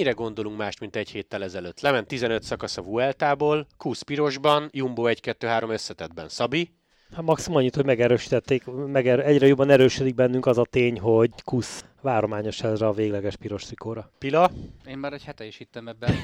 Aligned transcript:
mennyire 0.00 0.18
gondolunk 0.22 0.56
más, 0.56 0.78
mint 0.78 0.96
egy 0.96 1.10
héttel 1.10 1.42
ezelőtt? 1.42 1.80
Lement 1.80 2.06
15 2.06 2.42
szakasz 2.42 2.76
a 2.76 2.82
Vueltából, 2.82 3.66
Kusz 3.76 4.02
pirosban, 4.02 4.68
Jumbo 4.72 5.04
1-2-3 5.06 5.70
összetettben. 5.70 6.28
Szabi? 6.28 6.70
Hát 7.14 7.22
maximum 7.22 7.58
annyit, 7.58 7.74
hogy 7.74 7.84
megerősítették, 7.84 8.64
meger, 8.86 9.18
egyre 9.18 9.46
jobban 9.46 9.70
erősödik 9.70 10.14
bennünk 10.14 10.46
az 10.46 10.58
a 10.58 10.64
tény, 10.64 11.00
hogy 11.00 11.30
Kusz 11.44 11.84
várományos 12.00 12.62
ezre 12.62 12.86
a 12.86 12.92
végleges 12.92 13.36
piros 13.36 13.64
trikóra. 13.64 14.10
Pila? 14.18 14.50
Én 14.86 14.98
már 14.98 15.12
egy 15.12 15.24
hete 15.24 15.44
is 15.44 15.56
hittem 15.56 15.88
ebben. 15.88 16.14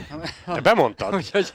Te 0.44 0.60
bemondtad? 0.60 1.14
Úgyhogy, 1.20 1.52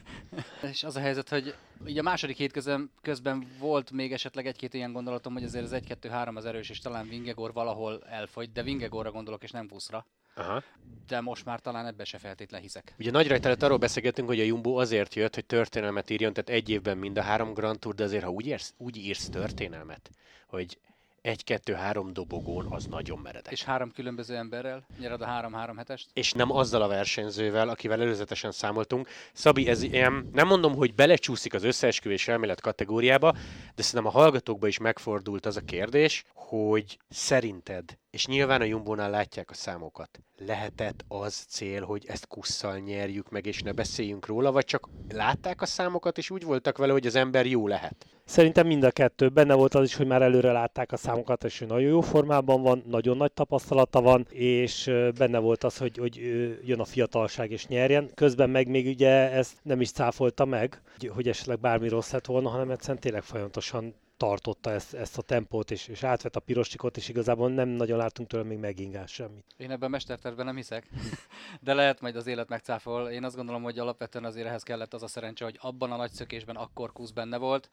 és 0.71 0.83
az 0.83 0.95
a 0.95 0.99
helyzet, 0.99 1.29
hogy 1.29 1.55
így 1.85 1.97
a 1.97 2.03
második 2.03 2.37
hét 2.37 2.51
közben, 2.51 2.91
közben 3.01 3.47
volt 3.59 3.91
még 3.91 4.13
esetleg 4.13 4.47
egy-két 4.47 4.73
ilyen 4.73 4.91
gondolatom, 4.91 5.33
hogy 5.33 5.43
azért 5.43 5.63
az 5.63 5.81
1-2-3 6.01 6.35
az 6.35 6.45
erős, 6.45 6.69
és 6.69 6.79
talán 6.79 7.07
Vingegor 7.07 7.53
valahol 7.53 8.03
elfogy, 8.09 8.51
de 8.51 8.63
Vingegorra 8.63 9.11
gondolok, 9.11 9.43
és 9.43 9.51
nem 9.51 9.67
Kuszra. 9.67 10.05
Aha. 10.35 10.63
De 11.07 11.21
most 11.21 11.45
már 11.45 11.59
talán 11.59 11.85
ebbe 11.85 12.03
se 12.03 12.17
feltétlen 12.17 12.61
hiszek. 12.61 12.93
Ugye 12.99 13.11
nagy 13.11 13.27
rajta 13.27 13.65
arról 13.65 13.77
beszélgetünk, 13.77 14.27
hogy 14.27 14.39
a 14.39 14.43
Jumbo 14.43 14.79
azért 14.79 15.15
jött, 15.15 15.35
hogy 15.35 15.45
történelmet 15.45 16.09
írjon, 16.09 16.33
tehát 16.33 16.49
egy 16.49 16.69
évben 16.69 16.97
mind 16.97 17.17
a 17.17 17.21
három 17.21 17.53
Grand 17.53 17.79
Tour, 17.79 17.95
de 17.95 18.03
azért 18.03 18.23
ha 18.23 18.29
úgy 18.29 18.47
írsz, 18.47 18.73
úgy 18.77 18.97
írsz 18.97 19.29
történelmet, 19.29 20.09
hogy 20.47 20.77
egy-kettő-három 21.21 22.13
dobogón, 22.13 22.65
az 22.69 22.85
nagyon 22.85 23.19
meredek. 23.19 23.51
És 23.51 23.63
három 23.63 23.91
különböző 23.91 24.35
emberrel 24.35 24.85
nyered 24.99 25.21
a 25.21 25.25
három-három 25.25 25.77
hetest? 25.77 26.09
és 26.13 26.31
nem 26.31 26.51
azzal 26.51 26.81
a 26.81 26.87
versenyzővel, 26.87 27.69
akivel 27.69 28.01
előzetesen 28.01 28.51
számoltunk. 28.51 29.07
Szabi, 29.33 29.67
ez 29.67 29.81
ilyen, 29.81 30.29
nem 30.33 30.47
mondom, 30.47 30.75
hogy 30.75 30.93
belecsúszik 30.93 31.53
az 31.53 31.63
összeesküvés 31.63 32.27
elmélet 32.27 32.61
kategóriába, 32.61 33.31
de 33.75 33.83
szerintem 33.83 34.15
a 34.15 34.19
hallgatókba 34.19 34.67
is 34.67 34.77
megfordult 34.77 35.45
az 35.45 35.57
a 35.57 35.61
kérdés, 35.61 36.23
hogy 36.33 36.97
szerinted, 37.09 37.97
és 38.11 38.25
nyilván 38.25 38.61
a 38.61 38.63
Jumbónál 38.63 39.09
látják 39.09 39.49
a 39.49 39.53
számokat, 39.53 40.19
lehetett 40.37 41.05
az 41.07 41.33
cél, 41.33 41.83
hogy 41.83 42.05
ezt 42.07 42.27
kusszal 42.27 42.77
nyerjük 42.77 43.29
meg, 43.29 43.45
és 43.45 43.61
ne 43.61 43.71
beszéljünk 43.71 44.25
róla, 44.25 44.51
vagy 44.51 44.65
csak 44.65 44.89
látták 45.09 45.61
a 45.61 45.65
számokat, 45.65 46.17
és 46.17 46.29
úgy 46.29 46.43
voltak 46.43 46.77
vele, 46.77 46.91
hogy 46.91 47.07
az 47.07 47.15
ember 47.15 47.45
jó 47.45 47.67
lehet? 47.67 48.05
Szerintem 48.25 48.67
mind 48.67 48.83
a 48.83 48.91
kettő. 48.91 49.29
Benne 49.29 49.53
volt 49.53 49.75
az 49.75 49.83
is, 49.83 49.95
hogy 49.95 50.07
már 50.07 50.21
előre 50.21 50.51
látták 50.51 50.91
a 50.91 50.97
számokat, 50.97 51.43
és 51.43 51.59
hogy 51.59 51.67
nagyon 51.67 51.89
jó 51.89 52.01
formában 52.01 52.61
van, 52.61 52.83
nagyon 52.87 53.17
nagy 53.17 53.31
tapasztalata 53.31 54.01
van, 54.01 54.27
és 54.29 54.91
benne 55.17 55.37
volt 55.37 55.63
az, 55.63 55.77
hogy, 55.77 55.97
hogy 55.97 56.15
jön 56.63 56.79
a 56.79 56.85
fiatalság 56.85 57.51
és 57.51 57.67
nyerjen. 57.67 58.11
Közben 58.13 58.49
meg 58.49 58.67
még 58.67 58.87
ugye 58.87 59.31
ezt 59.31 59.57
nem 59.63 59.81
is 59.81 59.91
cáfolta 59.91 60.45
meg, 60.45 60.81
hogy 61.07 61.27
esetleg 61.27 61.59
bármi 61.59 61.87
rossz 61.87 62.11
lett 62.11 62.25
volna, 62.25 62.49
hanem 62.49 62.69
egyszerűen 62.69 62.99
tényleg 62.99 63.23
folyamatosan 63.23 63.95
tartotta 64.21 64.71
ezt, 64.71 64.93
ezt 64.93 65.17
a 65.17 65.21
tempót, 65.21 65.71
és, 65.71 65.87
és 65.87 66.03
átvett 66.03 66.35
a 66.35 66.39
pirostikot, 66.39 66.97
és 66.97 67.09
igazából 67.09 67.49
nem 67.49 67.67
nagyon 67.67 67.97
látunk 67.97 68.29
tőle 68.29 68.43
még 68.43 68.57
megingás 68.57 69.11
semmit. 69.11 69.45
Én 69.57 69.71
ebben 69.71 69.89
mestertervben 69.89 70.45
nem 70.45 70.55
hiszek, 70.55 70.87
de 71.65 71.73
lehet 71.73 72.01
majd 72.01 72.15
az 72.15 72.27
élet 72.27 72.49
megcáfol. 72.49 73.09
Én 73.09 73.23
azt 73.23 73.35
gondolom, 73.35 73.63
hogy 73.63 73.79
alapvetően 73.79 74.25
azért 74.25 74.47
ehhez 74.47 74.63
kellett 74.63 74.93
az 74.93 75.03
a 75.03 75.07
szerencse, 75.07 75.43
hogy 75.43 75.57
abban 75.61 75.91
a 75.91 75.95
nagy 75.95 76.11
szökésben 76.11 76.55
akkor 76.55 76.91
Kusz 76.91 77.11
benne 77.11 77.37
volt, 77.37 77.69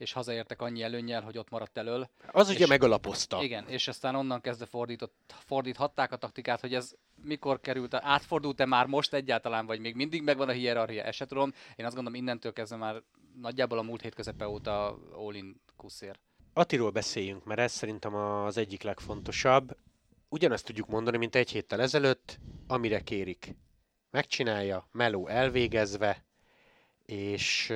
és 0.00 0.12
hazaértek 0.12 0.62
annyi 0.62 0.82
előnnyel, 0.82 1.22
hogy 1.22 1.38
ott 1.38 1.50
maradt 1.50 1.78
elől. 1.78 2.08
Az 2.32 2.48
ugye 2.48 2.58
És- 2.58 2.66
megalapozta. 2.68 3.42
Igen, 3.42 3.68
és 3.68 3.88
aztán 3.88 4.14
onnan 4.14 4.40
kezdve 4.40 4.66
fordított, 4.66 5.34
fordíthatták 5.46 6.12
a 6.12 6.16
taktikát, 6.16 6.60
hogy 6.60 6.74
ez 6.74 6.94
mikor 7.22 7.60
került, 7.60 7.94
átfordult-e 7.94 8.64
már 8.64 8.86
most 8.86 9.14
egyáltalán, 9.14 9.66
vagy 9.66 9.80
még 9.80 9.94
mindig 9.94 10.22
megvan 10.22 10.48
a 10.48 10.52
hierarchia, 10.52 11.26
tudom. 11.26 11.52
Én 11.76 11.86
azt 11.86 11.94
gondolom, 11.94 12.20
innentől 12.20 12.52
kezdve 12.52 12.76
már 12.76 13.02
nagyjából 13.40 13.78
a 13.78 13.82
múlt 13.82 14.02
hét 14.02 14.14
közepe 14.14 14.48
óta 14.48 14.98
all-in 15.12 15.60
kuszér. 15.76 16.18
Attiról 16.52 16.90
beszéljünk, 16.90 17.44
mert 17.44 17.60
ez 17.60 17.72
szerintem 17.72 18.14
az 18.14 18.56
egyik 18.56 18.82
legfontosabb. 18.82 19.76
Ugyanezt 20.28 20.64
tudjuk 20.64 20.88
mondani, 20.88 21.16
mint 21.16 21.34
egy 21.34 21.50
héttel 21.50 21.80
ezelőtt, 21.80 22.38
amire 22.66 23.00
kérik. 23.00 23.56
Megcsinálja, 24.10 24.88
meló 24.92 25.26
elvégezve, 25.28 26.24
és 27.10 27.72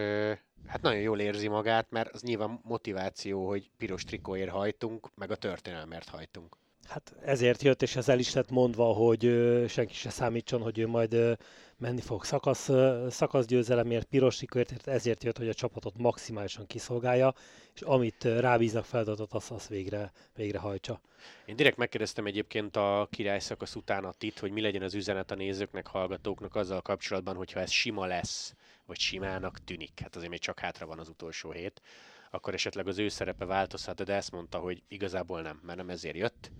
hát 0.67 0.83
nagyon 0.83 1.01
jól 1.01 1.21
érzi 1.21 1.49
magát, 1.49 1.91
mert 1.91 2.15
az 2.15 2.23
nyilván 2.23 2.61
motiváció, 2.63 3.49
hogy 3.49 3.71
piros 3.77 4.05
trikóért 4.05 4.51
hajtunk, 4.51 5.11
meg 5.15 5.31
a 5.31 5.37
történelmért 5.37 6.09
hajtunk. 6.09 6.57
Hát 6.89 7.15
ezért 7.25 7.63
jött, 7.63 7.83
és 7.83 7.97
ez 7.97 8.09
el 8.09 8.19
is 8.19 8.35
lett 8.35 8.51
mondva, 8.51 8.85
hogy 8.85 9.21
senki 9.69 9.95
se 9.95 10.11
számítson, 10.11 10.61
hogy 10.61 10.79
ő 10.79 10.87
majd 10.87 11.39
menni 11.77 12.01
fog 12.01 12.25
szakasz, 12.25 12.71
szakaszgyőzelemért, 13.09 14.07
piros 14.07 14.37
trikóért, 14.37 14.87
ezért 14.87 15.25
jött, 15.25 15.39
hogy 15.39 15.49
a 15.49 15.55
csapatot 15.55 15.99
maximálisan 15.99 16.67
kiszolgálja, 16.67 17.35
és 17.75 17.81
amit 17.81 18.25
rábíznak 18.25 18.85
feladatot, 18.85 19.33
azt, 19.33 19.51
azt 19.51 19.69
végre, 19.69 20.13
végre 20.35 20.59
hajtsa. 20.59 21.01
Én 21.47 21.57
direkt 21.57 21.77
megkérdeztem 21.77 22.27
egyébként 22.27 22.77
a 22.77 23.09
király 23.11 23.39
szakasz 23.39 23.75
után 23.75 24.05
a 24.05 24.13
tit, 24.13 24.39
hogy 24.39 24.51
mi 24.51 24.61
legyen 24.61 24.83
az 24.83 24.95
üzenet 24.95 25.31
a 25.31 25.35
nézőknek, 25.35 25.87
hallgatóknak 25.87 26.55
azzal 26.55 26.81
kapcsolatban, 26.81 27.37
hogyha 27.37 27.61
ez 27.61 27.71
sima 27.71 28.07
lesz, 28.07 28.55
vagy 28.87 28.99
simának 28.99 29.65
tűnik, 29.65 30.01
hát 30.01 30.17
azért 30.17 30.31
még 30.31 30.41
csak 30.41 30.59
hátra 30.59 30.87
van 30.87 30.99
az 30.99 31.09
utolsó 31.09 31.51
hét, 31.51 31.83
akkor 32.31 32.55
esetleg 32.55 32.89
az 32.89 32.99
ő 32.99 33.09
szerepe 33.09 33.45
változhat, 33.45 34.05
de 34.05 34.15
ezt 34.15 34.31
mondta, 34.31 34.59
hogy 34.59 34.83
igazából 34.89 35.43
nem, 35.43 35.61
mert 35.63 35.79
nem 35.79 35.91
ezért 35.91 36.17
jött. 36.17 36.51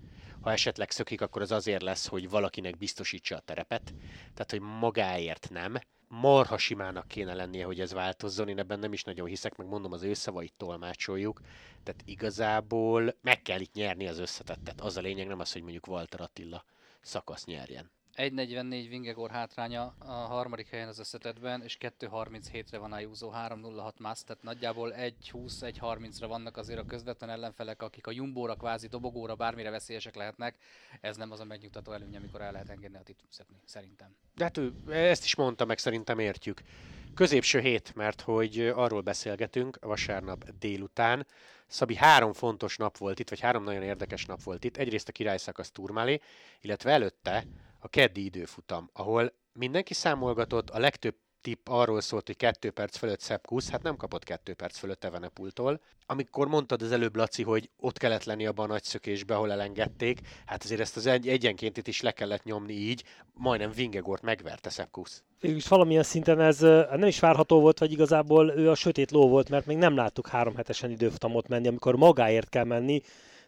Ha 0.41 0.51
esetleg 0.51 0.91
szökik, 0.91 1.21
akkor 1.21 1.41
az 1.41 1.51
azért 1.51 1.81
lesz, 1.81 2.07
hogy 2.07 2.29
valakinek 2.29 2.77
biztosítsa 2.77 3.35
a 3.35 3.39
terepet, 3.39 3.93
tehát 4.33 4.51
hogy 4.51 4.59
magáért 4.59 5.49
nem. 5.49 5.77
Marha 6.07 6.57
simának 6.57 7.07
kéne 7.07 7.33
lennie, 7.33 7.65
hogy 7.65 7.79
ez 7.79 7.93
változzon, 7.93 8.47
én 8.47 8.59
ebben 8.59 8.79
nem 8.79 8.93
is 8.93 9.03
nagyon 9.03 9.27
hiszek, 9.27 9.55
meg 9.55 9.67
mondom, 9.67 9.91
az 9.91 10.03
ő 10.03 10.13
szavait 10.13 10.53
tolmácsoljuk, 10.57 11.41
tehát 11.83 12.01
igazából 12.05 13.15
meg 13.21 13.41
kell 13.41 13.59
itt 13.59 13.73
nyerni 13.73 14.07
az 14.07 14.19
összetettet. 14.19 14.81
Az 14.81 14.97
a 14.97 15.01
lényeg, 15.01 15.27
nem 15.27 15.39
az, 15.39 15.51
hogy 15.51 15.61
mondjuk 15.61 15.87
Walter 15.87 16.21
Attila 16.21 16.65
szakasz 17.01 17.45
nyerjen. 17.45 17.94
1.44 18.15 18.85
Vingegor 18.89 19.29
hátránya 19.29 19.93
a 19.99 20.11
harmadik 20.11 20.67
helyen 20.69 20.87
az 20.87 20.99
összetetben, 20.99 21.61
és 21.61 21.77
2.37-re 21.79 22.77
van 22.77 22.93
Ayuso, 22.93 23.31
3.06 23.33 23.91
Mász, 23.99 24.23
tehát 24.23 24.43
nagyjából 24.43 24.93
1.20-1.30-ra 24.97 26.25
vannak 26.27 26.57
azért 26.57 26.79
a 26.79 26.85
közvetlen 26.85 27.29
ellenfelek, 27.29 27.81
akik 27.81 28.07
a 28.07 28.11
Jumbóra, 28.11 28.55
kvázi 28.55 28.87
dobogóra, 28.87 29.35
bármire 29.35 29.69
veszélyesek 29.69 30.15
lehetnek. 30.15 30.57
Ez 31.01 31.17
nem 31.17 31.31
az 31.31 31.39
a 31.39 31.45
megnyugtató 31.45 31.91
előny, 31.91 32.15
amikor 32.15 32.41
el 32.41 32.51
lehet 32.51 32.69
engedni 32.69 32.97
a 32.97 33.03
titulszet, 33.03 33.47
szerintem. 33.65 34.15
De 34.35 34.43
hát 34.43 34.57
ő 34.57 34.73
ezt 34.89 35.23
is 35.23 35.35
mondta, 35.35 35.65
meg 35.65 35.77
szerintem 35.77 36.19
értjük. 36.19 36.61
Középső 37.15 37.59
hét, 37.59 37.95
mert 37.95 38.21
hogy 38.21 38.59
arról 38.75 39.01
beszélgetünk 39.01 39.77
vasárnap 39.81 40.49
délután. 40.59 41.27
Szabi 41.67 41.95
három 41.95 42.33
fontos 42.33 42.77
nap 42.77 42.97
volt 42.97 43.19
itt, 43.19 43.29
vagy 43.29 43.39
három 43.39 43.63
nagyon 43.63 43.83
érdekes 43.83 44.25
nap 44.25 44.43
volt 44.43 44.63
itt. 44.63 44.77
Egyrészt 44.77 45.07
a 45.07 45.11
királyszakasz 45.11 45.71
turmálé, 45.71 46.19
illetve 46.61 46.91
előtte 46.91 47.45
a 47.85 47.87
keddi 47.87 48.23
időfutam, 48.23 48.89
ahol 48.93 49.33
mindenki 49.53 49.93
számolgatott, 49.93 50.69
a 50.69 50.79
legtöbb 50.79 51.15
tipp 51.41 51.67
arról 51.69 52.01
szólt, 52.01 52.25
hogy 52.25 52.37
kettő 52.37 52.71
perc 52.71 52.97
fölött 52.97 53.19
Szepkusz, 53.19 53.69
hát 53.69 53.83
nem 53.83 53.95
kapott 53.95 54.23
kettő 54.23 54.53
perc 54.53 54.77
fölött 54.77 55.03
Evenepultól. 55.03 55.81
Amikor 56.05 56.47
mondtad 56.47 56.81
az 56.81 56.91
előbb, 56.91 57.15
Laci, 57.15 57.43
hogy 57.43 57.69
ott 57.77 57.97
kellett 57.97 58.23
lenni 58.23 58.45
abban 58.45 58.65
a 58.65 58.71
nagy 58.71 58.83
szökésbe, 58.83 59.35
ahol 59.35 59.51
elengedték, 59.51 60.19
hát 60.45 60.63
azért 60.63 60.81
ezt 60.81 60.97
az 60.97 61.05
egy, 61.05 61.27
egyenkéntit 61.27 61.87
is 61.87 62.01
le 62.01 62.11
kellett 62.11 62.43
nyomni 62.43 62.73
így, 62.73 63.03
majdnem 63.33 63.71
Vingegort 63.71 64.21
megverte 64.21 64.69
Szepkusz. 64.69 65.23
Végülis 65.39 65.67
valamilyen 65.67 66.03
szinten 66.03 66.39
ez 66.39 66.61
ö, 66.61 66.85
nem 66.89 67.07
is 67.07 67.19
várható 67.19 67.59
volt, 67.59 67.79
vagy 67.79 67.91
igazából 67.91 68.51
ő 68.51 68.69
a 68.69 68.75
sötét 68.75 69.11
ló 69.11 69.29
volt, 69.29 69.49
mert 69.49 69.65
még 69.65 69.77
nem 69.77 69.95
láttuk 69.95 70.27
három 70.27 70.55
hetesen 70.55 70.91
időfutamot 70.91 71.47
menni, 71.47 71.67
amikor 71.67 71.95
magáért 71.95 72.49
kell 72.49 72.65
menni, 72.65 73.01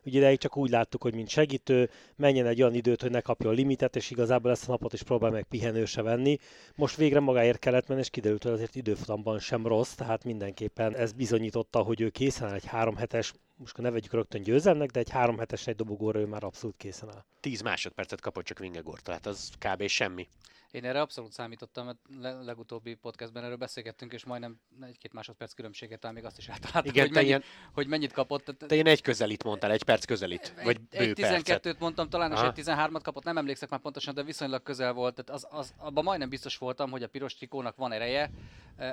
Ugye 0.07 0.17
ideig 0.17 0.37
csak 0.37 0.57
úgy 0.57 0.69
láttuk, 0.69 1.01
hogy 1.01 1.13
mint 1.13 1.29
segítő, 1.29 1.89
menjen 2.15 2.45
egy 2.45 2.61
olyan 2.61 2.73
időt, 2.73 3.01
hogy 3.01 3.11
ne 3.11 3.21
kapjon 3.21 3.53
limitet, 3.53 3.95
és 3.95 4.11
igazából 4.11 4.51
ezt 4.51 4.67
a 4.67 4.71
napot 4.71 4.93
is 4.93 5.03
próbál 5.03 5.31
meg 5.31 5.43
pihenőse 5.43 6.01
venni. 6.01 6.37
Most 6.75 6.95
végre 6.95 7.19
magáért 7.19 7.59
kellett 7.59 7.87
menni, 7.87 7.99
és 7.99 8.09
kiderült, 8.09 8.43
hogy 8.43 8.51
azért 8.51 8.75
időfutamban 8.75 9.39
sem 9.39 9.67
rossz, 9.67 9.93
tehát 9.93 10.23
mindenképpen 10.23 10.95
ez 10.95 11.11
bizonyította, 11.11 11.79
hogy 11.79 12.01
ő 12.01 12.09
készen 12.09 12.53
egy 12.53 12.65
három 12.65 12.95
hetes, 12.95 13.33
most 13.57 13.77
ne 13.77 13.89
vegyük 13.89 14.11
rögtön 14.11 14.41
győzelmnek, 14.41 14.89
de 14.89 14.99
egy 14.99 15.09
három 15.09 15.37
hetes 15.37 15.67
egy 15.67 15.75
dobogóra 15.75 16.19
ő 16.19 16.25
már 16.25 16.43
abszolút 16.43 16.77
készen 16.77 17.09
áll. 17.09 17.23
10 17.39 17.61
másodpercet 17.61 18.21
kapott 18.21 18.43
csak 18.43 18.59
Vingegort, 18.59 19.03
tehát 19.03 19.25
az 19.25 19.49
kb. 19.59 19.87
semmi. 19.87 20.27
Én 20.71 20.85
erre 20.85 21.01
abszolút 21.01 21.31
számítottam, 21.31 21.85
mert 21.85 21.97
le- 22.19 22.43
legutóbbi 22.43 22.93
podcastben 22.93 23.43
erről 23.43 23.55
beszélgettünk, 23.55 24.13
és 24.13 24.25
majdnem 24.25 24.59
egy-két 24.81 25.13
másodperc 25.13 25.53
különbséget, 25.53 25.99
talán 25.99 26.15
még 26.15 26.25
azt 26.25 26.37
is 26.37 26.47
eltaláltam, 26.47 26.91
Igen, 26.91 27.05
hogy, 27.05 27.13
mennyit, 27.13 27.27
ilyen, 27.27 27.43
hogy 27.73 27.87
mennyit 27.87 28.11
kapott. 28.11 28.43
Tehát 28.43 28.67
te 28.67 28.73
ilyen 28.73 28.87
egy 28.87 29.01
közelit 29.01 29.43
mondtál, 29.43 29.71
egy 29.71 29.83
perc 29.83 30.05
közelit, 30.05 30.53
vagy 30.63 30.79
egy, 30.89 30.99
bő 30.99 31.05
egy 31.05 31.13
percet. 31.19 31.65
12-t 31.65 31.79
mondtam 31.79 32.09
talán, 32.09 32.31
és 32.31 32.37
Aha. 32.37 32.53
egy 32.55 32.63
13-at 32.65 32.99
kapott, 33.03 33.23
nem 33.23 33.37
emlékszek 33.37 33.69
már 33.69 33.79
pontosan, 33.79 34.13
de 34.13 34.23
viszonylag 34.23 34.63
közel 34.63 34.93
volt. 34.93 35.15
Tehát 35.15 35.43
az, 35.43 35.47
az, 35.59 35.73
abban 35.77 36.03
majdnem 36.03 36.29
biztos 36.29 36.57
voltam, 36.57 36.91
hogy 36.91 37.03
a 37.03 37.07
piros 37.07 37.35
trikónak 37.35 37.75
van 37.75 37.91
ereje. 37.91 38.31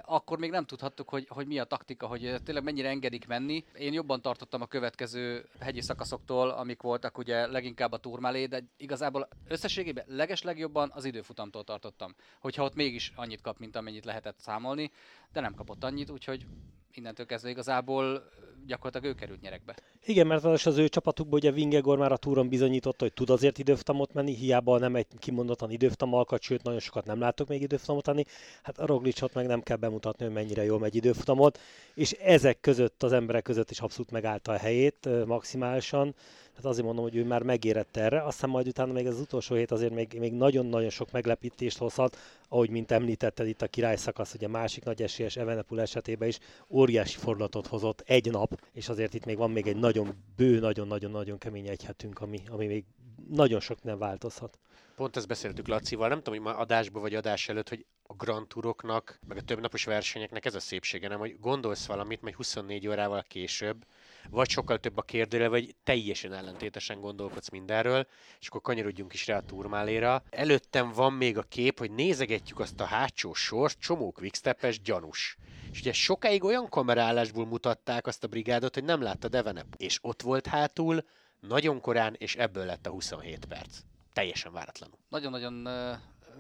Akkor 0.05 0.39
még 0.39 0.51
nem 0.51 0.65
tudhattuk, 0.65 1.09
hogy, 1.09 1.27
hogy 1.29 1.47
mi 1.47 1.59
a 1.59 1.65
taktika, 1.65 2.07
hogy 2.07 2.35
tényleg 2.45 2.65
mennyire 2.65 2.89
engedik 2.89 3.27
menni. 3.27 3.65
Én 3.79 3.93
jobban 3.93 4.23
tartottam 4.23 4.54
a 4.63 4.67
következő 4.67 5.49
hegyi 5.61 5.81
szakaszoktól, 5.81 6.51
amik 6.51 6.83
voltak 6.83 7.19
ugye 7.19 7.47
leginkább 7.47 7.93
a 7.93 7.99
turmálé, 7.99 8.47
de 8.47 8.65
igazából 8.77 9.29
összességében 9.49 10.05
leges 10.09 10.43
legjobban 10.43 10.91
az 10.95 11.05
időfutamtól 11.05 11.65
tartottam. 11.65 12.15
Hogyha 12.41 12.65
ott 12.65 12.75
mégis 12.75 13.13
annyit 13.17 13.41
kap, 13.41 13.59
mint 13.59 13.77
amennyit 13.77 14.05
lehetett 14.05 14.39
számolni, 14.39 14.91
de 15.33 15.41
nem 15.41 15.55
kapott 15.55 15.85
annyit, 15.85 16.11
úgyhogy 16.11 16.47
innentől 16.97 17.27
kezdve 17.27 17.51
igazából 17.51 18.29
gyakorlatilag 18.67 19.15
ő 19.15 19.19
került 19.19 19.41
nyerekbe. 19.41 19.75
Igen, 20.05 20.27
mert 20.27 20.45
az 20.45 20.67
az 20.67 20.77
ő 20.77 20.89
csapatukban 20.89 21.39
ugye 21.39 21.51
Vingegor 21.51 21.99
már 21.99 22.13
a 22.13 22.17
túron 22.17 22.49
bizonyította, 22.49 23.05
hogy 23.05 23.13
tud 23.13 23.31
azért 23.31 23.59
időftamot 23.59 24.13
menni, 24.13 24.35
hiába 24.35 24.79
nem 24.79 24.97
egy 24.97 25.07
kimondottan 25.19 25.71
időftamalkat, 25.71 26.43
sőt 26.43 26.63
nagyon 26.63 26.81
sokat 26.81 27.05
nem 27.05 27.21
látok 27.21 27.49
még 27.49 27.63
időftamot 27.63 28.09
adni. 28.09 28.25
Hát 28.63 28.79
a 28.79 28.87
Roglicsot 28.87 29.35
meg 29.35 29.47
nem 29.47 29.63
kell 29.63 29.77
bemutatni, 29.77 30.25
hogy 30.25 30.35
mennyire 30.35 30.65
jól 30.65 30.79
megy 30.79 30.95
időfutamot, 30.95 31.59
és 31.95 32.13
ezek 32.13 32.61
között, 32.61 33.03
az 33.03 33.13
emberek 33.13 33.43
között 33.43 33.71
is 33.71 33.81
abszolút 33.81 34.11
megállta 34.11 34.53
a 34.53 34.57
helyét 34.57 35.09
maximálisan. 35.27 36.15
Tehát 36.55 36.71
azért 36.71 36.87
mondom, 36.87 37.05
hogy 37.05 37.17
ő 37.17 37.25
már 37.25 37.43
megérett 37.43 37.97
erre, 37.97 38.23
aztán 38.23 38.51
majd 38.51 38.67
utána 38.67 38.93
még 38.93 39.07
az 39.07 39.21
utolsó 39.21 39.55
hét 39.55 39.71
azért 39.71 39.93
még, 39.93 40.17
még 40.19 40.33
nagyon-nagyon 40.33 40.91
sok 40.91 41.11
meglepítést 41.13 41.79
hozhat, 41.79 42.17
ahogy 42.49 42.71
mint 42.71 42.91
említetted 42.91 43.47
itt 43.47 43.63
a 43.63 43.67
király 43.67 43.97
szakasz, 43.97 44.35
ugye 44.35 44.49
másik 44.49 44.85
nagy 44.85 45.03
esélyes 45.03 45.37
Evenepul 45.37 45.81
esetében 45.81 46.29
is 46.29 46.39
óriási 46.69 47.19
fordulatot 47.19 47.67
hozott 47.67 48.03
egy 48.07 48.31
nap, 48.31 48.61
és 48.73 48.89
azért 48.89 49.15
itt 49.15 49.25
még 49.25 49.37
van 49.37 49.51
még 49.51 49.67
egy 49.67 49.77
nagyon 49.77 50.15
bő, 50.37 50.59
nagyon-nagyon-nagyon 50.59 51.39
kemény 51.39 51.69
egyhetünk, 51.69 52.21
ami, 52.21 52.43
ami 52.51 52.67
még 52.67 52.85
nagyon 53.29 53.61
sok 53.61 53.83
nem 53.83 53.99
változhat. 53.99 54.59
Pont 54.97 55.17
ezt 55.17 55.27
beszéltük 55.27 55.69
Lacival, 55.69 56.09
nem 56.09 56.23
tudom, 56.23 56.43
hogy 56.43 56.53
ma 56.53 56.59
adásba 56.59 57.01
vagy 57.01 57.15
adás 57.15 57.49
előtt, 57.49 57.69
hogy 57.69 57.87
a 58.03 58.15
Grand 58.15 58.47
Touroknak, 58.47 59.19
meg 59.29 59.37
a 59.37 59.43
többnapos 59.43 59.85
versenyeknek 59.85 60.45
ez 60.45 60.55
a 60.55 60.61
szépsége, 60.61 61.09
nem, 61.09 61.19
hogy 61.19 61.41
gondolsz 61.41 61.87
valamit, 61.87 62.23
majd 62.23 62.35
24 62.35 62.89
órával 62.89 63.25
később, 63.29 63.85
vagy 64.31 64.49
sokkal 64.49 64.79
több 64.79 64.97
a 64.97 65.03
kérdőre, 65.03 65.49
vagy 65.49 65.75
teljesen 65.85 66.33
ellentétesen 66.33 67.01
gondolkodsz 67.01 67.49
mindenről, 67.49 68.07
és 68.41 68.49
akkor 68.49 68.61
kanyarodjunk 68.61 69.13
is 69.13 69.27
rá 69.27 69.37
a 69.37 69.45
turmáléra. 69.45 70.23
Előttem 70.31 70.93
van 70.93 71.13
még 71.13 71.39
a 71.39 71.43
kép, 71.43 71.79
hogy 71.79 71.91
nézegetjük 71.91 72.59
azt 72.59 72.81
a 72.81 72.85
hátsó 72.85 73.35
sort, 73.35 73.81
csomó 73.81 74.13
quickstepes 74.13 74.81
gyanús. 74.81 75.37
És 75.73 75.81
ugye 75.81 75.93
sokáig 75.93 76.45
olyan 76.45 76.69
kamerállásból 76.69 77.47
mutatták 77.47 78.07
azt 78.07 78.25
a 78.25 78.29
brigádot, 78.29 78.75
hogy 78.75 78.85
nem 78.85 79.03
látta 79.03 79.29
Devenep. 79.29 79.67
És 79.77 79.99
ott 80.03 80.23
volt 80.23 80.47
hátul, 80.47 81.05
nagyon 81.41 81.81
korán, 81.81 82.15
és 82.19 82.37
ebből 82.37 82.65
lett 82.65 82.87
a 82.87 82.91
27 82.91 83.45
perc. 83.45 83.79
Teljesen 84.13 84.53
váratlanul. 84.53 84.99
Nagyon-nagyon 85.09 85.69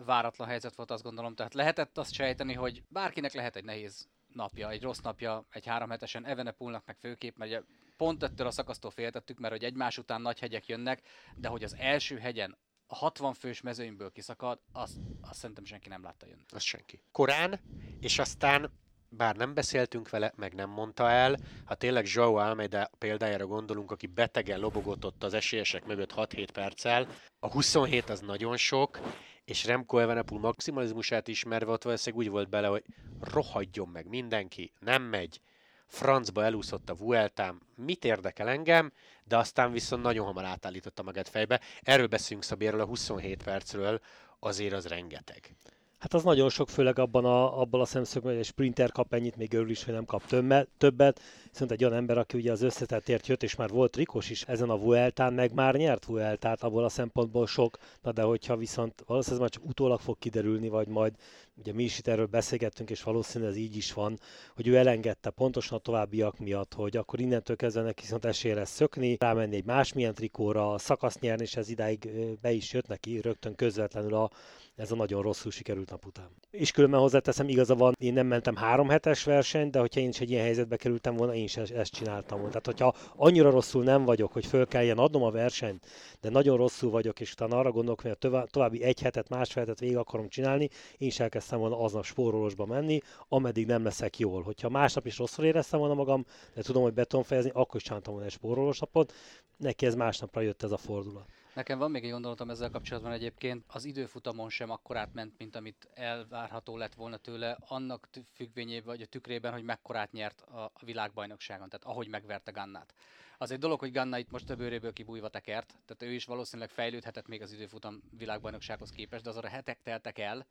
váratlan 0.05 0.49
helyzet 0.49 0.75
volt, 0.77 0.91
azt 0.91 1.03
gondolom. 1.03 1.35
Tehát 1.35 1.55
lehetett 1.55 1.99
azt 1.99 2.13
sejteni, 2.13 2.53
hogy 2.53 2.83
bárkinek 2.89 3.33
lehet 3.33 3.57
egy 3.57 3.65
nehéz 3.65 4.09
napja, 4.35 4.71
egy 4.71 4.83
rossz 4.83 4.99
napja, 4.99 5.47
egy 5.51 5.67
három 5.67 5.91
hetesen 5.91 6.27
Evenepulnak 6.27 6.87
meg 6.87 6.97
főképp, 6.97 7.37
mert 7.37 7.51
ugye 7.51 7.63
pont 7.97 8.23
ettől 8.23 8.47
a 8.47 8.51
szakasztól 8.51 8.91
féltettük, 8.91 9.39
mert 9.39 9.53
hogy 9.53 9.65
egymás 9.65 9.99
után 9.99 10.21
nagy 10.21 10.39
hegyek 10.39 10.67
jönnek, 10.67 11.03
de 11.37 11.49
hogy 11.49 11.65
az 11.65 11.77
első 11.79 12.19
hegyen 12.19 12.57
a 12.87 12.95
60 12.95 13.35
fős 13.35 13.61
mezőnyből 13.61 14.11
kiszakad, 14.11 14.61
azt, 14.73 14.97
azt 15.21 15.39
szerintem 15.39 15.65
senki 15.65 15.89
nem 15.89 16.03
látta 16.03 16.27
jönni. 16.27 16.45
Az 16.49 16.63
senki. 16.63 17.03
Korán, 17.13 17.61
és 18.01 18.19
aztán 18.19 18.73
bár 19.09 19.37
nem 19.37 19.55
beszéltünk 19.55 20.11
vele, 20.11 20.33
meg 20.37 20.55
nem 20.55 20.71
mondta 20.71 21.11
el, 21.11 21.37
ha 21.65 21.75
tényleg 21.75 22.07
Joao 22.09 22.35
Almeida 22.35 22.91
példájára 22.99 23.47
gondolunk, 23.47 23.91
aki 23.91 24.07
betegen 24.07 24.61
lobogott 24.61 25.05
ott 25.05 25.23
az 25.23 25.35
esélyesek 25.35 25.85
mögött 25.85 26.13
6-7 26.17 26.49
perccel, 26.53 27.09
a 27.39 27.51
27 27.51 28.09
az 28.11 28.21
nagyon 28.21 28.57
sok, 28.57 29.01
és 29.45 29.65
Remco 29.65 29.99
Evenepul 29.99 30.39
maximalizmusát 30.39 31.29
ismerve 31.29 31.73
ott 31.73 31.83
valószínűleg 31.83 32.27
úgy 32.27 32.33
volt 32.33 32.49
bele, 32.49 32.67
hogy 32.67 32.85
rohadjon 33.21 33.89
meg 33.89 34.07
mindenki, 34.07 34.73
nem 34.81 35.03
megy, 35.03 35.41
francba 35.87 36.45
elúszott 36.45 36.91
a 36.91 36.95
Vueltám, 36.95 37.61
mit 37.77 38.05
érdekel 38.05 38.49
engem, 38.49 38.93
de 39.25 39.37
aztán 39.37 39.73
viszont 39.73 40.03
nagyon 40.03 40.27
hamar 40.27 40.45
átállította 40.45 41.03
magát 41.03 41.29
fejbe. 41.29 41.61
Erről 41.83 42.07
beszélünk 42.07 42.45
Szabéről 42.45 42.81
a 42.81 42.87
27 42.87 43.43
percről, 43.43 44.01
azért 44.39 44.73
az 44.73 44.87
rengeteg. 44.87 45.57
Hát 46.05 46.15
az 46.15 46.23
nagyon 46.23 46.49
sok, 46.49 46.69
főleg 46.69 46.99
abban 46.99 47.25
a, 47.25 47.61
abban 47.61 47.81
a 47.81 47.85
szemszögben, 47.85 48.31
hogy 48.31 48.41
egy 48.41 48.47
sprinter 48.47 48.93
kap 48.93 49.15
ennyit, 49.15 49.37
még 49.37 49.53
örül 49.53 49.71
is, 49.71 49.85
hogy 49.85 49.95
nem 49.95 50.05
kap 50.05 50.27
többet, 50.27 50.69
többet. 50.79 51.21
Viszont 51.51 51.71
egy 51.71 51.85
olyan 51.85 51.97
ember, 51.97 52.19
aki 52.19 52.37
ugye 52.37 52.53
az 52.53 52.63
összetettért 52.63 53.27
jött, 53.27 53.43
és 53.43 53.55
már 53.55 53.69
volt 53.69 53.97
Rikos 53.97 54.31
is 54.31 54.43
ezen 54.43 54.71
a 54.71 54.79
Vueltán, 54.79 55.33
meg 55.33 55.55
már 55.55 55.75
nyert 55.75 56.05
Vueltát, 56.05 56.63
abból 56.63 56.85
a 56.85 56.89
szempontból 56.89 57.47
sok, 57.47 57.79
na 58.03 58.13
de 58.13 58.23
hogyha 58.23 58.57
viszont 58.57 59.03
valószínűleg 59.07 59.43
már 59.43 59.51
csak 59.51 59.65
utólag 59.65 60.01
fog 60.01 60.19
kiderülni, 60.19 60.69
vagy 60.69 60.89
majd 60.89 61.13
ugye 61.57 61.73
mi 61.73 61.83
is 61.83 61.99
itt 61.99 62.07
erről 62.07 62.27
beszélgettünk, 62.27 62.91
és 62.91 63.03
valószínűleg 63.03 63.53
ez 63.53 63.59
így 63.59 63.77
is 63.77 63.93
van, 63.93 64.19
hogy 64.55 64.67
ő 64.67 64.77
elengedte 64.77 65.31
pontosan 65.31 65.79
a 65.79 65.81
továbbiak 65.81 66.39
miatt, 66.39 66.75
hogy 66.75 66.97
akkor 66.97 67.21
innentől 67.21 67.57
kezdve 67.57 67.83
neki 67.83 68.03
viszont 68.03 68.25
esélye 68.25 68.55
lesz 68.55 68.75
szökni, 68.75 69.17
rámenni 69.21 69.57
egy 69.57 69.65
másmilyen 69.65 70.15
trikóra, 70.15 70.79
szakaszt 70.79 71.21
nyerni, 71.21 71.43
és 71.43 71.57
ez 71.57 71.69
idáig 71.69 72.11
be 72.41 72.53
is 72.53 72.73
jött 72.73 72.87
neki 72.87 73.21
rögtön 73.21 73.55
közvetlenül 73.55 74.15
a, 74.15 74.31
ez 74.77 74.93
a 74.93 74.95
nagyon 74.95 75.23
rosszul 75.23 75.51
sikerült 75.51 75.91
nap 75.91 76.07
után. 76.07 76.31
És 76.51 76.71
különben 76.71 77.01
hozzáteszem, 77.01 77.49
igaza 77.49 77.75
van, 77.75 77.95
én 77.99 78.13
nem 78.13 78.27
mentem 78.27 78.57
három 78.57 78.89
hetes 78.89 79.25
versenyt, 79.25 79.71
de 79.71 79.79
hogyha 79.79 80.01
én 80.01 80.09
is 80.09 80.21
egy 80.21 80.31
ilyen 80.31 80.45
helyzetbe 80.45 80.77
kerültem 80.77 81.17
volna, 81.17 81.35
én 81.35 81.45
is 81.45 81.57
ezt 81.57 81.93
csináltam 81.93 82.39
volna. 82.39 82.61
Tehát, 82.61 82.67
hogyha 82.67 82.95
annyira 83.17 83.51
rosszul 83.51 83.85
nem 83.85 84.05
vagyok, 84.05 84.33
hogy 84.33 84.47
föl 84.47 84.67
kelljen 84.67 84.99
adnom 84.99 85.23
a 85.23 85.31
versenyt, 85.31 85.87
de 86.25 86.31
nagyon 86.31 86.57
rosszul 86.57 86.91
vagyok, 86.91 87.21
és 87.21 87.33
utána 87.33 87.59
arra 87.59 87.73
gondolok, 87.73 88.01
hogy 88.01 88.11
a 88.11 88.45
további 88.51 88.83
egy 88.83 89.01
hetet, 89.01 89.29
másfél 89.29 89.63
hetet 89.63 89.81
végig 89.81 89.97
akarom 89.97 90.29
csinálni, 90.29 90.69
én 90.99 91.09
is 91.09 91.21
elkezdtem 91.21 91.59
volna 91.59 91.81
aznap 91.81 92.05
spórolósba 92.05 92.67
menni, 92.67 93.01
ameddig 93.29 93.67
nem 93.67 93.85
leszek 93.85 94.19
jól. 94.19 94.43
Hogyha 94.43 94.69
másnap 94.69 95.07
is 95.07 95.19
rosszul 95.19 95.45
éreztem 95.45 95.79
volna 95.79 95.95
magam, 95.95 96.25
de 96.55 96.63
tudom, 96.63 96.83
hogy 96.83 96.95
beton 96.95 97.23
fejezni, 97.23 97.51
akkor 97.55 97.77
is 97.77 97.83
csináltam 97.83 98.13
volna 98.13 98.29
egy 98.29 98.35
spórolós 98.35 98.79
napot, 98.79 99.13
neki 99.57 99.87
ez 99.87 99.95
másnapra 99.95 100.41
jött 100.41 100.63
ez 100.63 100.73
a 100.73 100.77
fordulat. 100.77 101.29
Nekem 101.55 101.79
van 101.79 101.91
még 101.91 102.05
egy 102.05 102.11
gondolatom 102.11 102.51
ezzel 102.51 102.71
kapcsolatban 102.71 103.13
egyébként. 103.13 103.65
Az 103.67 103.85
időfutamon 103.85 104.49
sem 104.51 104.71
akkorát 104.71 105.13
ment, 105.13 105.39
mint 105.39 105.57
amit 105.57 105.89
elvárható 105.95 106.77
lett 106.77 106.95
volna 106.95 107.17
tőle, 107.17 107.59
annak 107.67 108.09
függvényében 108.33 108.85
vagy 108.85 109.03
a 109.03 109.07
tükrében, 109.07 109.53
hogy 109.53 109.63
mekkorát 109.63 110.13
nyert 110.13 110.41
a 110.41 110.73
világbajnokságon, 110.81 111.69
tehát 111.69 111.87
ahogy 111.87 112.09
megverte 112.09 112.51
Gannát. 112.51 112.95
Az 113.39 113.51
egy 113.51 113.59
dolog, 113.59 113.79
hogy 113.79 113.93
Ganna 113.93 114.19
itt 114.19 114.31
most 114.31 114.51
a 114.51 114.57
bőréből 114.57 114.93
kibújva 114.93 115.29
tekert, 115.29 115.67
tehát 115.87 116.13
ő 116.13 116.15
is 116.15 116.25
valószínűleg 116.25 116.71
fejlődhetett 116.71 117.27
még 117.27 117.43
az 117.43 117.53
időfutam 117.53 118.03
világbajnoksághoz 118.19 118.91
képest, 118.91 119.23
de 119.23 119.31
azon 119.31 119.45
a 119.45 119.49
hetek 119.49 119.83
teltek 119.83 120.19
el, 120.19 120.47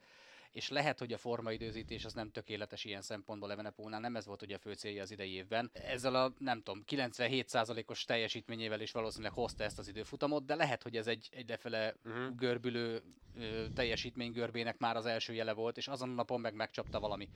és 0.54 0.70
lehet, 0.70 1.00
hogy 1.00 1.14
a 1.14 1.18
formaidőzítés 1.18 2.06
az 2.06 2.14
nem 2.14 2.32
tökéletes 2.32 2.84
ilyen 2.84 3.02
szempontból 3.02 3.52
Evenepónál, 3.52 4.00
nem 4.00 4.16
ez 4.16 4.26
volt 4.26 4.42
ugye 4.42 4.56
a 4.56 4.60
fő 4.60 4.74
célja 4.74 5.02
az 5.02 5.12
idei 5.12 5.34
évben. 5.34 5.70
Ezzel 5.74 6.16
a, 6.16 6.34
nem 6.38 6.62
tudom, 6.62 6.84
97%-os 6.88 8.04
teljesítményével 8.04 8.82
is 8.82 8.92
valószínűleg 8.92 9.32
hozta 9.32 9.64
ezt 9.64 9.80
az 9.80 9.88
időfutamot, 9.88 10.46
de 10.46 10.56
lehet, 10.56 10.84
hogy 10.84 10.96
ez 10.96 11.08
egy, 11.08 11.30
egy 11.32 11.46
defele 11.46 11.96
uh-huh. 12.06 12.36
görbülő 12.36 13.04
ö, 13.36 13.66
teljesítménygörbének 13.74 14.78
már 14.78 14.96
az 14.96 15.06
első 15.06 15.34
jele 15.34 15.54
volt, 15.54 15.78
és 15.78 15.88
azon 15.88 16.10
a 16.10 16.14
napon 16.14 16.42
meg 16.42 16.54
megcsapta 16.54 17.00
valami 17.00 17.30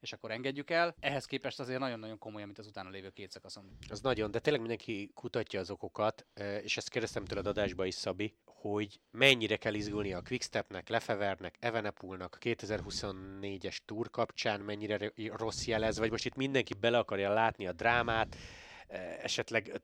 és 0.00 0.12
akkor 0.12 0.30
engedjük 0.30 0.70
el. 0.70 0.94
Ehhez 1.00 1.24
képest 1.24 1.60
azért 1.60 1.78
nagyon-nagyon 1.78 2.18
komoly, 2.18 2.42
amit 2.42 2.58
az 2.58 2.66
utána 2.66 2.90
lévő 2.90 3.10
két 3.10 3.30
szakaszon. 3.30 3.76
Az 3.88 4.00
nagyon, 4.00 4.30
de 4.30 4.38
tényleg 4.38 4.60
mindenki 4.60 5.10
kutatja 5.14 5.60
az 5.60 5.70
okokat, 5.70 6.26
és 6.62 6.76
ezt 6.76 6.88
kérdeztem 6.88 7.24
tőled 7.24 7.46
adásba 7.46 7.86
is, 7.86 7.94
Szabi, 7.94 8.34
hogy 8.62 9.00
mennyire 9.10 9.56
kell 9.56 9.74
izgulni 9.74 10.12
a 10.12 10.22
Quickstepnek, 10.22 10.88
Lefevernek, 10.88 11.56
Evenepulnak, 11.60 12.38
2024-es 12.40 13.76
túr 13.84 14.10
kapcsán, 14.10 14.60
mennyire 14.60 15.12
rossz 15.32 15.66
jelez, 15.66 15.98
vagy 15.98 16.10
most 16.10 16.26
itt 16.26 16.34
mindenki 16.34 16.74
bele 16.74 16.98
akarja 16.98 17.32
látni 17.32 17.66
a 17.66 17.72
drámát, 17.72 18.36
esetleg 19.22 19.80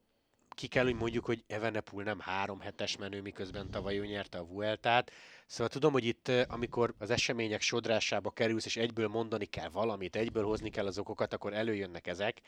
ki 0.48 0.66
kell, 0.66 0.84
hogy 0.84 0.94
mondjuk, 0.94 1.24
hogy 1.24 1.44
Evenepul 1.46 2.02
nem 2.02 2.20
három 2.20 2.60
hetes 2.60 2.96
menő, 2.96 3.22
miközben 3.22 3.70
tavaly 3.70 3.98
ő 3.98 4.06
nyerte 4.06 4.38
a 4.38 4.46
Vueltát. 4.46 5.10
Szóval 5.46 5.68
tudom, 5.68 5.92
hogy 5.92 6.04
itt, 6.04 6.28
amikor 6.48 6.94
az 6.98 7.10
események 7.10 7.60
sodrásába 7.60 8.30
kerülsz, 8.30 8.64
és 8.64 8.76
egyből 8.76 9.08
mondani 9.08 9.44
kell 9.44 9.68
valamit, 9.68 10.16
egyből 10.16 10.44
hozni 10.44 10.70
kell 10.70 10.86
az 10.86 10.98
okokat, 10.98 11.32
akkor 11.32 11.52
előjönnek 11.52 12.06
ezek. 12.06 12.40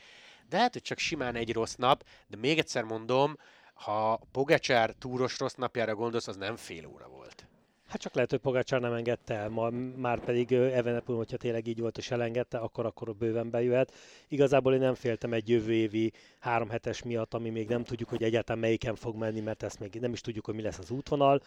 De 0.48 0.58
hát, 0.58 0.72
hogy 0.72 0.82
csak 0.82 0.98
simán 0.98 1.34
egy 1.34 1.52
rossz 1.52 1.74
nap, 1.74 2.04
de 2.26 2.36
még 2.36 2.58
egyszer 2.58 2.84
mondom, 2.84 3.36
ha 3.80 4.20
Pogacsár 4.32 4.94
túros 4.98 5.38
rossz 5.38 5.54
napjára 5.54 5.94
gondolsz, 5.94 6.28
az 6.28 6.36
nem 6.36 6.56
fél 6.56 6.86
óra 6.86 7.08
volt. 7.08 7.46
Hát 7.90 8.00
csak 8.00 8.14
lehet, 8.14 8.30
hogy 8.30 8.38
Pogácsár 8.38 8.80
nem 8.80 8.92
engedte 8.92 9.34
el, 9.34 9.48
ma, 9.48 9.70
már 9.96 10.20
pedig 10.20 10.52
Evenepul, 10.52 11.16
hogyha 11.16 11.36
tényleg 11.36 11.66
így 11.66 11.80
volt 11.80 11.98
és 11.98 12.10
elengedte, 12.10 12.58
akkor 12.58 12.86
akkor 12.86 13.14
bőven 13.14 13.50
bejöhet. 13.50 13.92
Igazából 14.28 14.74
én 14.74 14.80
nem 14.80 14.94
féltem 14.94 15.32
egy 15.32 15.48
jövő 15.48 15.72
évi 15.72 16.12
három 16.38 16.68
hetes 16.68 17.02
miatt, 17.02 17.34
ami 17.34 17.50
még 17.50 17.68
nem 17.68 17.84
tudjuk, 17.84 18.08
hogy 18.08 18.22
egyáltalán 18.22 18.60
melyiken 18.60 18.94
fog 18.94 19.16
menni, 19.16 19.40
mert 19.40 19.62
ezt 19.62 19.78
még 19.78 19.98
nem 20.00 20.12
is 20.12 20.20
tudjuk, 20.20 20.44
hogy 20.44 20.54
mi 20.54 20.62
lesz 20.62 20.78
az 20.78 20.90
útvonal. 20.90 21.40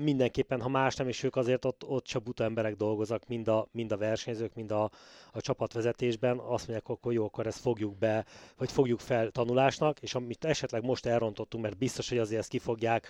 Mindenképpen, 0.00 0.60
ha 0.60 0.68
más 0.68 0.96
nem 0.96 1.08
is 1.08 1.22
ők 1.22 1.36
azért 1.36 1.64
ott, 1.64 1.84
ott 1.86 2.04
csak 2.04 2.22
buta 2.22 2.44
emberek 2.44 2.76
dolgoznak, 2.76 3.26
mind 3.26 3.48
a, 3.48 3.68
mind 3.70 3.92
a 3.92 3.96
versenyzők, 3.96 4.54
mind 4.54 4.70
a, 4.70 4.90
a 5.32 5.40
csapatvezetésben. 5.40 6.38
Azt 6.38 6.68
mondják, 6.68 6.88
akkor 6.88 7.12
jó, 7.12 7.24
akkor 7.24 7.46
ezt 7.46 7.60
fogjuk 7.60 7.98
be, 7.98 8.24
vagy 8.56 8.72
fogjuk 8.72 9.00
fel 9.00 9.30
tanulásnak, 9.30 10.00
és 10.00 10.14
amit 10.14 10.44
esetleg 10.44 10.84
most 10.84 11.06
elrontottunk, 11.06 11.62
mert 11.62 11.78
biztos, 11.78 12.08
hogy 12.08 12.18
azért 12.18 12.40
ezt 12.40 12.50
ki 12.50 12.58
fogják 12.58 13.08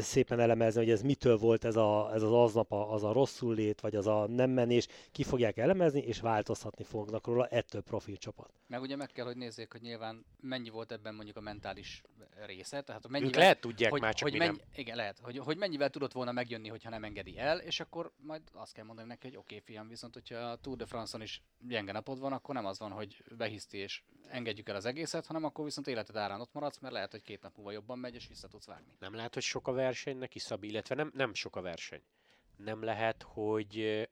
szépen 0.00 0.40
elemezni, 0.40 0.80
hogy 0.80 0.90
ez 0.90 1.02
mitől 1.02 1.36
volt 1.36 1.64
ez 1.64 1.76
a 1.76 1.99
a, 2.04 2.14
ez 2.14 2.22
az 2.22 2.32
aznap 2.32 2.72
a, 2.72 2.92
az 2.92 3.04
a 3.04 3.12
rosszul 3.12 3.54
lét, 3.54 3.80
vagy 3.80 3.94
az 3.94 4.06
a 4.06 4.26
nem 4.26 4.50
menés, 4.50 4.86
ki 5.12 5.22
fogják 5.22 5.56
elemezni, 5.56 6.00
és 6.00 6.20
változtatni 6.20 6.84
fognak 6.84 7.26
róla 7.26 7.46
ettől 7.46 7.82
profil 7.82 8.16
csapat. 8.16 8.52
Meg 8.66 8.80
ugye 8.80 8.96
meg 8.96 9.08
kell, 9.08 9.24
hogy 9.24 9.36
nézzék, 9.36 9.72
hogy 9.72 9.80
nyilván 9.80 10.24
mennyi 10.40 10.70
volt 10.70 10.92
ebben 10.92 11.14
mondjuk 11.14 11.36
a 11.36 11.40
mentális 11.40 12.02
része. 12.46 12.80
Tehát 12.82 13.04
Ők 13.04 13.10
mennyivel, 13.10 13.40
lehet 13.40 13.60
tudják 13.60 13.90
hogy, 13.90 14.00
már, 14.00 14.14
csak 14.14 14.28
hogy 14.28 14.38
mennyi, 14.38 14.56
nem. 14.56 14.66
Igen, 14.74 14.96
lehet. 14.96 15.18
Hogy, 15.18 15.38
hogy 15.38 15.56
mennyivel 15.56 15.90
tudott 15.90 16.12
volna 16.12 16.32
megjönni, 16.32 16.68
hogyha 16.68 16.90
nem 16.90 17.04
engedi 17.04 17.38
el, 17.38 17.58
és 17.58 17.80
akkor 17.80 18.12
majd 18.16 18.42
azt 18.52 18.72
kell 18.72 18.84
mondani 18.84 19.08
neki, 19.08 19.26
hogy 19.26 19.36
oké, 19.36 19.54
okay, 19.54 19.74
fiam, 19.74 19.88
viszont 19.88 20.14
hogyha 20.14 20.36
a 20.36 20.56
Tour 20.56 20.76
de 20.76 20.86
France-on 20.86 21.22
is 21.22 21.42
gyenge 21.58 21.92
napod 21.92 22.18
van, 22.18 22.32
akkor 22.32 22.54
nem 22.54 22.66
az 22.66 22.78
van, 22.78 22.90
hogy 22.90 23.24
behiszti 23.36 23.78
és 23.78 24.02
engedjük 24.28 24.68
el 24.68 24.76
az 24.76 24.84
egészet, 24.84 25.26
hanem 25.26 25.44
akkor 25.44 25.64
viszont 25.64 25.86
életed 25.86 26.16
árán 26.16 26.40
ott 26.40 26.52
maradsz, 26.52 26.78
mert 26.78 26.94
lehet, 26.94 27.10
hogy 27.10 27.22
két 27.22 27.42
nap 27.42 27.56
múlva 27.56 27.72
jobban 27.72 27.98
megy, 27.98 28.14
és 28.14 28.28
vissza 28.28 28.48
tudsz 28.48 28.66
vágni. 28.66 28.92
Nem 28.98 29.14
lehet, 29.14 29.34
hogy 29.34 29.42
sok 29.42 29.68
a 29.68 29.72
verseny 29.72 30.16
neki, 30.16 30.38
Szabi, 30.38 30.68
illetve 30.68 30.94
nem, 30.94 31.10
nem 31.14 31.34
sok 31.34 31.56
a 31.56 31.60
verseny. 31.60 32.02
Nem 32.56 32.82
lehet, 32.82 33.22
hogy 33.22 34.08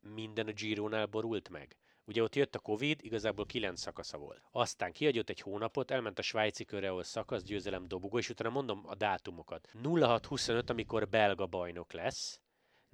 minden 0.00 0.46
a 0.46 0.52
Gironál 0.52 1.06
borult 1.06 1.48
meg. 1.48 1.76
Ugye 2.06 2.22
ott 2.22 2.34
jött 2.34 2.54
a 2.54 2.58
Covid, 2.58 3.00
igazából 3.02 3.46
kilenc 3.46 3.80
szakasza 3.80 4.18
volt. 4.18 4.42
Aztán 4.50 4.92
kiadott 4.92 5.28
egy 5.28 5.40
hónapot, 5.40 5.90
elment 5.90 6.18
a 6.18 6.22
svájci 6.22 6.64
körre, 6.64 6.88
ahol 6.88 7.02
szakasz, 7.02 7.42
győzelem, 7.42 7.88
dobogó, 7.88 8.18
és 8.18 8.28
utána 8.28 8.50
mondom 8.50 8.82
a 8.86 8.94
dátumokat. 8.94 9.68
06-25, 9.82 10.70
amikor 10.70 11.08
belga 11.08 11.46
bajnok 11.46 11.92
lesz, 11.92 12.40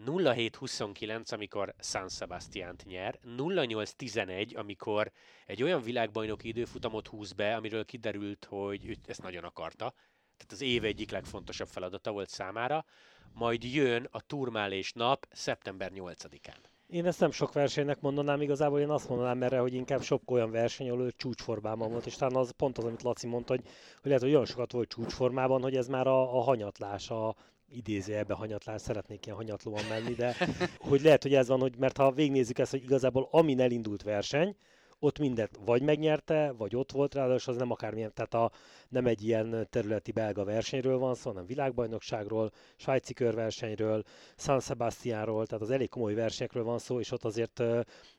07-29, 0.06 1.32
amikor 1.32 1.74
San 1.78 2.08
Sebastiánt 2.08 2.84
nyer, 2.84 3.18
08-11, 3.36 4.56
amikor 4.56 5.12
egy 5.46 5.62
olyan 5.62 5.82
világbajnoki 5.82 6.48
időfutamot 6.48 7.06
húz 7.06 7.32
be, 7.32 7.54
amiről 7.54 7.84
kiderült, 7.84 8.44
hogy 8.50 8.86
ő 8.86 8.96
ezt 9.06 9.22
nagyon 9.22 9.44
akarta, 9.44 9.94
tehát 10.36 10.52
az 10.52 10.60
év 10.60 10.84
egyik 10.84 11.10
legfontosabb 11.10 11.68
feladata 11.68 12.12
volt 12.12 12.28
számára, 12.28 12.84
majd 13.32 13.64
jön 13.64 14.08
a 14.10 14.20
turmálés 14.20 14.92
nap 14.92 15.26
szeptember 15.30 15.92
8-án. 15.94 16.58
Én 16.86 17.06
ezt 17.06 17.20
nem 17.20 17.30
sok 17.30 17.52
versenynek 17.52 18.00
mondanám, 18.00 18.40
igazából 18.40 18.80
én 18.80 18.90
azt 18.90 19.08
mondanám 19.08 19.42
erre, 19.42 19.58
hogy 19.58 19.74
inkább 19.74 20.02
sok 20.02 20.30
olyan 20.30 20.50
verseny, 20.50 20.90
ahol 20.90 21.04
ő 21.04 21.12
csúcsformában 21.16 21.90
volt, 21.90 22.06
és 22.06 22.14
talán 22.16 22.36
az 22.36 22.50
pont 22.50 22.78
az, 22.78 22.84
amit 22.84 23.02
Laci 23.02 23.26
mondta, 23.26 23.54
hogy, 23.54 23.62
hogy 23.64 24.06
lehet, 24.06 24.22
hogy 24.22 24.32
olyan 24.32 24.44
sokat 24.44 24.72
volt 24.72 24.88
csúcsformában, 24.88 25.62
hogy 25.62 25.76
ez 25.76 25.86
már 25.86 26.06
a, 26.06 26.38
a 26.38 26.40
hanyatlás, 26.40 27.10
a 27.10 27.34
idézőjelben 27.70 28.36
hanyatlás, 28.36 28.80
szeretnék 28.80 29.24
ilyen 29.26 29.36
hanyatlóan 29.38 29.84
menni, 29.88 30.14
de 30.14 30.34
hogy 30.78 31.02
lehet, 31.02 31.22
hogy 31.22 31.34
ez 31.34 31.48
van, 31.48 31.60
hogy 31.60 31.76
mert 31.78 31.96
ha 31.96 32.12
végnézzük 32.12 32.58
ezt, 32.58 32.70
hogy 32.70 32.82
igazából 32.82 33.28
amin 33.30 33.60
elindult 33.60 34.02
verseny, 34.02 34.56
ott 35.02 35.18
mindent 35.18 35.58
vagy 35.64 35.82
megnyerte, 35.82 36.52
vagy 36.56 36.76
ott 36.76 36.92
volt, 36.92 37.14
ráadásul 37.14 37.52
az 37.52 37.58
nem 37.58 37.70
akármilyen, 37.70 38.12
tehát 38.14 38.34
a, 38.34 38.50
nem 38.88 39.06
egy 39.06 39.24
ilyen 39.24 39.66
területi 39.70 40.12
belga 40.12 40.44
versenyről 40.44 40.98
van 40.98 41.14
szó, 41.14 41.30
hanem 41.30 41.46
világbajnokságról, 41.46 42.52
svájci 42.76 43.14
körversenyről, 43.14 44.02
San 44.36 44.60
Sebastianról, 44.60 45.46
tehát 45.46 45.64
az 45.64 45.70
elég 45.70 45.88
komoly 45.88 46.14
versenyekről 46.14 46.64
van 46.64 46.78
szó, 46.78 47.00
és 47.00 47.10
ott 47.10 47.24
azért 47.24 47.62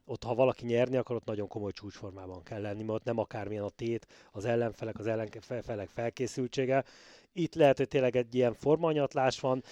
ott, 0.06 0.24
ha 0.24 0.36
valaki 0.36 0.66
nyerni 0.66 0.98
akar, 0.98 1.16
ott 1.16 1.26
nagyon 1.26 1.48
komoly 1.48 1.72
csúcsformában 1.72 2.44
kell 2.44 2.62
lenni, 2.62 2.84
mert 2.84 3.00
ott 3.00 3.04
nem 3.04 3.18
akármilyen 3.18 3.64
a 3.64 3.70
tét, 3.70 4.08
az 4.32 4.46
ellenfelek, 4.46 5.00
az 5.00 5.08
ellenfelek 5.08 5.90
felkészültsége. 5.90 6.84
Itt 7.34 7.56
lehet, 7.56 7.78
hogy 7.78 7.88
tényleg 7.88 8.16
egy 8.16 8.36
ilyen 8.36 8.54
formanyatlás 8.54 9.40
van, 9.40 9.64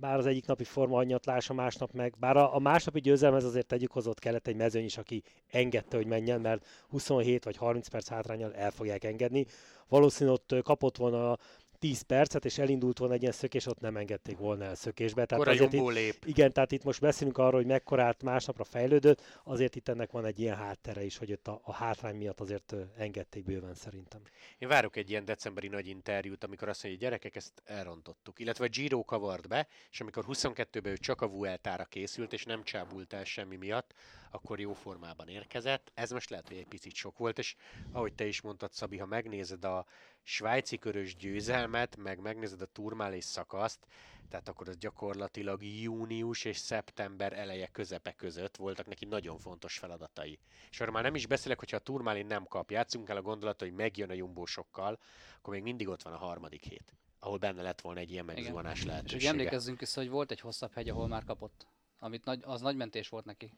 bár 0.00 0.18
az 0.18 0.26
egyik 0.26 0.46
napi 0.46 0.64
formahanyatlás, 0.64 1.50
a 1.50 1.54
másnap 1.54 1.92
meg, 1.92 2.14
bár 2.18 2.36
a, 2.36 2.54
a 2.54 2.58
másnapi 2.58 3.00
győzelmez 3.00 3.44
azért 3.44 3.66
tegyük 3.66 3.92
hozott 3.92 4.18
kellett 4.18 4.46
egy 4.46 4.56
mezőny 4.56 4.84
is, 4.84 4.98
aki 4.98 5.22
engedte, 5.50 5.96
hogy 5.96 6.06
menjen, 6.06 6.40
mert 6.40 6.66
27 6.88 7.44
vagy 7.44 7.56
30 7.56 7.88
perc 7.88 8.08
hátrányal 8.08 8.54
el 8.54 8.70
fogják 8.70 9.04
engedni. 9.04 9.46
Valószínűleg 9.88 10.38
ott 10.38 10.62
kapott 10.62 10.96
volna 10.96 11.38
10 11.80 12.00
percet, 12.00 12.44
és 12.44 12.58
elindult 12.58 12.98
volna 12.98 13.14
egy 13.14 13.20
ilyen 13.20 13.32
szökés, 13.32 13.66
ott 13.66 13.80
nem 13.80 13.96
engedték 13.96 14.38
volna 14.38 14.64
el 14.64 14.74
szökésbe. 14.74 15.24
Tehát 15.24 15.44
Akkor 15.44 15.60
a 15.60 15.64
azért 15.64 15.72
itt, 15.72 15.94
lép. 15.94 16.24
igen, 16.24 16.52
tehát 16.52 16.72
itt 16.72 16.84
most 16.84 17.00
beszélünk 17.00 17.38
arról, 17.38 17.60
hogy 17.60 17.66
mekkorát 17.66 18.22
másnapra 18.22 18.64
fejlődött, 18.64 19.40
azért 19.44 19.76
itt 19.76 19.88
ennek 19.88 20.10
van 20.10 20.24
egy 20.24 20.40
ilyen 20.40 20.56
háttere 20.56 21.04
is, 21.04 21.16
hogy 21.16 21.32
ott 21.32 21.48
a, 21.48 21.60
a 21.64 21.72
hátrány 21.72 22.16
miatt 22.16 22.40
azért 22.40 22.74
engedték 22.96 23.44
bőven 23.44 23.74
szerintem. 23.74 24.20
Én 24.58 24.68
várok 24.68 24.96
egy 24.96 25.10
ilyen 25.10 25.24
decemberi 25.24 25.68
nagy 25.68 25.86
interjút, 25.86 26.44
amikor 26.44 26.68
azt 26.68 26.82
mondja, 26.82 27.00
hogy 27.00 27.08
gyerekek, 27.08 27.36
ezt 27.36 27.62
elrontottuk. 27.64 28.38
Illetve 28.38 28.66
Giro 28.66 29.04
kavart 29.04 29.48
be, 29.48 29.66
és 29.90 30.00
amikor 30.00 30.24
22-ben 30.28 30.92
ő 30.92 30.96
csak 30.96 31.20
a 31.20 31.28
Vueltára 31.28 31.84
készült, 31.84 32.32
és 32.32 32.44
nem 32.44 32.62
csábult 32.62 33.12
el 33.12 33.24
semmi 33.24 33.56
miatt, 33.56 33.94
akkor 34.30 34.60
jó 34.60 34.72
formában 34.72 35.28
érkezett. 35.28 35.90
Ez 35.94 36.10
most 36.10 36.30
lehet, 36.30 36.48
hogy 36.48 36.56
egy 36.56 36.66
picit 36.66 36.94
sok 36.94 37.18
volt, 37.18 37.38
és 37.38 37.54
ahogy 37.92 38.12
te 38.14 38.26
is 38.26 38.40
mondtad, 38.40 38.72
Szabi, 38.72 38.98
ha 38.98 39.06
megnézed 39.06 39.64
a 39.64 39.86
svájci 40.22 40.78
körös 40.78 41.16
győzelmet, 41.16 41.96
meg 41.96 42.20
megnézed 42.20 42.60
a 42.60 42.66
turmálés 42.66 43.24
szakaszt, 43.24 43.86
tehát 44.28 44.48
akkor 44.48 44.68
az 44.68 44.76
gyakorlatilag 44.76 45.62
június 45.62 46.44
és 46.44 46.56
szeptember 46.56 47.32
eleje 47.32 47.66
közepe 47.66 48.12
között 48.12 48.56
voltak 48.56 48.86
neki 48.86 49.04
nagyon 49.04 49.38
fontos 49.38 49.78
feladatai. 49.78 50.38
És 50.70 50.80
arra 50.80 50.90
már 50.90 51.02
nem 51.02 51.14
is 51.14 51.26
beszélek, 51.26 51.58
hogyha 51.58 51.76
a 51.76 51.80
turmálin 51.80 52.26
nem 52.26 52.44
kap, 52.44 52.70
játszunk 52.70 53.08
el 53.08 53.16
a 53.16 53.22
gondolat, 53.22 53.60
hogy 53.60 53.72
megjön 53.72 54.10
a 54.10 54.12
jumbósokkal, 54.12 54.98
akkor 55.38 55.54
még 55.54 55.62
mindig 55.62 55.88
ott 55.88 56.02
van 56.02 56.12
a 56.12 56.16
harmadik 56.16 56.64
hét, 56.64 56.94
ahol 57.18 57.38
benne 57.38 57.62
lett 57.62 57.80
volna 57.80 58.00
egy 58.00 58.10
ilyen 58.10 58.24
megzuhanás 58.24 58.78
És 58.78 58.84
lehetősége. 58.84 59.28
emlékezzünk 59.28 59.78
vissza, 59.78 60.00
hogy 60.00 60.10
volt 60.10 60.30
egy 60.30 60.40
hosszabb 60.40 60.72
hegy, 60.72 60.88
ahol 60.88 61.08
már 61.08 61.24
kapott. 61.24 61.66
Amit 61.98 62.24
nagy, 62.24 62.40
az 62.44 62.60
nagy 62.60 62.76
mentés 62.76 63.08
volt 63.08 63.24
neki. 63.24 63.52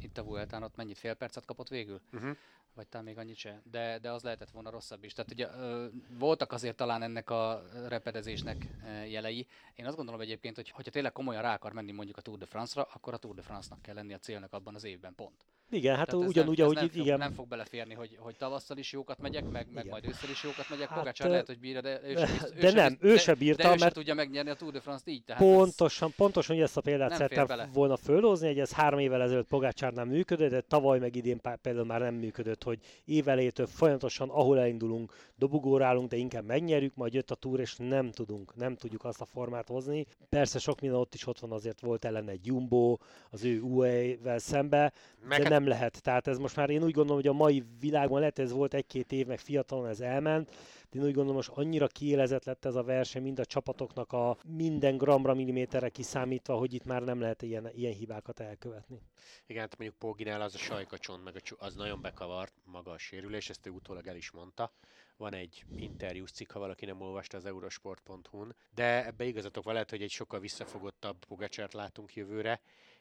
Itt 0.00 0.18
a 0.18 0.22
Vueltán 0.22 0.62
ott 0.62 0.76
mennyit, 0.76 0.98
fél 0.98 1.14
percet 1.14 1.44
kapott 1.44 1.68
végül? 1.68 2.00
Uh-huh. 2.12 2.36
Vagy 2.74 2.88
talán 2.88 3.06
még 3.06 3.18
annyit 3.18 3.36
se. 3.36 3.62
De, 3.70 3.98
de 3.98 4.10
az 4.10 4.22
lehetett 4.22 4.50
volna 4.50 4.70
rosszabb 4.70 5.04
is. 5.04 5.12
Tehát 5.12 5.30
ugye 5.30 5.48
ö, 5.48 5.86
voltak 6.08 6.52
azért 6.52 6.76
talán 6.76 7.02
ennek 7.02 7.30
a 7.30 7.62
repedezésnek 7.88 8.66
jelei. 9.08 9.46
Én 9.74 9.86
azt 9.86 9.96
gondolom 9.96 10.20
egyébként, 10.20 10.56
hogy 10.56 10.70
hogyha 10.70 10.90
tényleg 10.90 11.12
komolyan 11.12 11.42
rá 11.42 11.54
akar 11.54 11.72
menni 11.72 11.92
mondjuk 11.92 12.16
a 12.16 12.20
Tour 12.20 12.38
de 12.38 12.46
France-ra, 12.46 12.88
akkor 12.92 13.14
a 13.14 13.16
Tour 13.16 13.34
de 13.34 13.42
France-nak 13.42 13.82
kell 13.82 13.94
lenni 13.94 14.14
a 14.14 14.18
célnak 14.18 14.52
abban 14.52 14.74
az 14.74 14.84
évben, 14.84 15.14
pont. 15.14 15.44
Igen, 15.72 15.96
hát 15.96 16.08
Tehát 16.08 16.28
ugyanúgy, 16.28 16.56
nem, 16.56 16.64
ahogy 16.66 16.76
nem, 16.76 16.88
igen. 16.92 17.04
fog, 17.06 17.18
nem 17.18 17.32
fog 17.32 17.48
beleférni, 17.48 17.94
hogy, 17.94 18.16
hogy 18.18 18.36
tavasszal 18.36 18.76
is 18.76 18.92
jókat 18.92 19.18
megyek, 19.20 19.42
meg, 19.42 19.52
meg 19.52 19.84
Igen. 19.84 19.86
majd 19.86 20.06
ősszel 20.06 20.30
is 20.30 20.42
jókat 20.42 20.68
megyek. 20.70 20.88
Hát, 20.88 20.98
Pogácsár 20.98 21.30
lehet, 21.30 21.46
hogy 21.46 21.58
bírja, 21.58 21.80
de 21.80 22.00
ő 22.04 22.12
de- 22.14 22.26
sem, 22.26 22.36
bizt- 22.38 22.54
de 22.54 22.66
sem 22.66 22.74
nem, 22.76 22.96
ő 23.00 23.12
de- 23.12 23.18
se 23.18 23.34
bírta, 23.34 23.62
de 23.62 23.68
ő 23.68 23.76
se 23.76 23.84
mert- 23.84 23.94
tudja 23.94 24.14
megnyerni 24.14 24.50
a 24.50 24.54
Tour 24.54 24.72
de 24.72 24.80
France-t 24.80 25.08
így. 25.08 25.24
Tehát 25.24 25.42
ez- 25.42 25.48
Pontosan, 25.48 26.12
pontosan 26.16 26.54
hogy 26.56 26.64
ezt 26.64 26.76
a 26.76 26.80
példát 26.80 27.08
Nem 27.08 27.18
szerettem 27.18 27.70
volna 27.72 27.96
fölhozni, 27.96 28.46
hogy 28.46 28.58
ez 28.58 28.72
három 28.72 28.98
évvel 28.98 29.22
ezelőtt 29.22 29.48
Pogácsárnál 29.48 30.04
működött, 30.04 30.50
de 30.50 30.60
tavaly 30.60 30.98
meg 30.98 31.16
idén 31.16 31.40
például 31.62 31.86
már 31.86 32.00
nem 32.00 32.14
működött, 32.14 32.62
hogy 32.62 32.78
évelejétől 33.04 33.66
folyamatosan, 33.66 34.28
ahol 34.28 34.58
elindulunk, 34.58 35.12
dobugórálunk, 35.36 36.08
de 36.08 36.16
inkább 36.16 36.44
megnyerjük, 36.44 36.94
majd 36.94 37.14
jött 37.14 37.30
a 37.30 37.34
túr, 37.34 37.60
és 37.60 37.74
nem 37.78 38.10
tudunk, 38.10 38.56
nem 38.56 38.76
tudjuk 38.76 39.04
azt 39.04 39.20
a 39.20 39.24
formát 39.24 39.68
hozni. 39.68 40.06
Persze 40.28 40.58
sok 40.58 40.80
minden 40.80 40.98
ott 40.98 41.14
is 41.14 41.26
ott 41.26 41.38
van, 41.38 41.52
azért 41.52 41.80
volt 41.80 42.04
ellen 42.04 42.28
egy 42.28 42.46
Jumbo, 42.46 42.96
az 43.30 43.44
ő 43.44 43.60
UE-vel 43.60 44.38
szembe, 44.38 44.92
Meg 45.28 45.42
de 45.42 45.48
hát- 45.50 45.52
nem 45.60 45.68
lehet. 45.68 46.02
Tehát 46.02 46.26
ez 46.26 46.38
most 46.38 46.56
már 46.56 46.70
én 46.70 46.82
úgy 46.82 46.92
gondolom, 46.92 47.22
hogy 47.22 47.30
a 47.30 47.32
mai 47.32 47.64
világban 47.80 48.18
lehet, 48.18 48.38
ez 48.38 48.52
volt 48.52 48.74
egy-két 48.74 49.12
év, 49.12 49.26
meg 49.26 49.38
fiatalon 49.38 49.86
ez 49.86 50.00
elment, 50.00 50.50
de 50.90 50.98
én 50.98 51.04
úgy 51.04 51.12
gondolom, 51.12 51.34
most 51.34 51.50
annyira 51.54 51.86
kiélezett 51.86 52.44
lett 52.44 52.64
ez 52.64 52.74
a 52.74 52.82
verseny, 52.82 53.22
mind 53.22 53.38
a 53.38 53.44
csapatoknak 53.44 54.12
a 54.12 54.36
minden 54.44 54.96
gramra, 54.96 55.34
milliméterre 55.34 55.88
kiszámítva, 55.88 56.54
hogy 56.54 56.74
itt 56.74 56.84
már 56.84 57.02
nem 57.02 57.20
lehet 57.20 57.42
ilyen, 57.42 57.70
ilyen 57.74 57.92
hibákat 57.92 58.40
elkövetni. 58.40 59.02
Igen, 59.46 59.60
hát 59.60 59.78
mondjuk 59.78 59.98
Póginál 59.98 60.40
az 60.40 60.54
a 60.54 60.58
sajkacsont, 60.58 61.24
meg 61.24 61.34
a 61.36 61.54
az 61.58 61.74
nagyon 61.74 62.00
bekavart 62.00 62.54
maga 62.64 62.90
a 62.90 62.98
sérülés, 62.98 63.50
ezt 63.50 63.66
ő 63.66 63.70
utólag 63.70 64.06
el 64.06 64.16
is 64.16 64.30
mondta. 64.30 64.72
Van 65.16 65.34
egy 65.34 65.64
interjús 65.76 66.30
cikk, 66.30 66.50
ha 66.50 66.58
valaki 66.58 66.86
nem 66.86 67.00
olvasta 67.00 67.36
az 67.36 67.46
eurosport.hu-n, 67.46 68.54
de 68.74 69.06
ebbe 69.06 69.24
igazatok 69.24 69.64
van, 69.64 69.72
lehet, 69.72 69.90
hogy 69.90 70.02
egy 70.02 70.10
sokkal 70.10 70.40
visszafogottabb 70.40 71.24
Pogacsát 71.24 71.72
látunk 71.72 72.14
jövőre, 72.14 72.60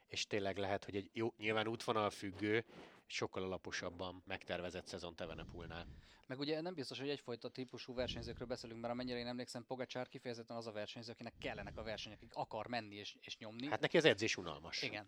és 0.09 0.27
tényleg 0.27 0.57
lehet, 0.57 0.85
hogy 0.85 0.95
egy 0.95 1.09
jó, 1.13 1.33
nyilván 1.37 1.67
útvonal 1.67 2.09
függő, 2.09 2.65
sokkal 3.05 3.43
alaposabban 3.43 4.23
megtervezett 4.25 4.87
szezon 4.87 5.15
Tevenepulnál. 5.15 5.87
Meg 6.27 6.39
ugye 6.39 6.61
nem 6.61 6.73
biztos, 6.73 6.99
hogy 6.99 7.09
egyfajta 7.09 7.49
típusú 7.49 7.93
versenyzőkről 7.93 8.47
beszélünk, 8.47 8.81
mert 8.81 8.93
amennyire 8.93 9.19
én 9.19 9.27
emlékszem, 9.27 9.65
Pogacsár 9.65 10.07
kifejezetten 10.07 10.57
az 10.57 10.67
a 10.67 10.71
versenyző, 10.71 11.11
akinek 11.11 11.33
kellenek 11.39 11.77
a 11.77 11.83
versenyek, 11.83 12.17
akik 12.17 12.33
akar 12.33 12.67
menni 12.67 12.95
és, 12.95 13.15
és 13.21 13.37
nyomni. 13.37 13.67
Hát 13.67 13.79
neki 13.79 13.97
az 13.97 14.05
edzés 14.05 14.37
unalmas. 14.37 14.81
Igen. 14.81 15.07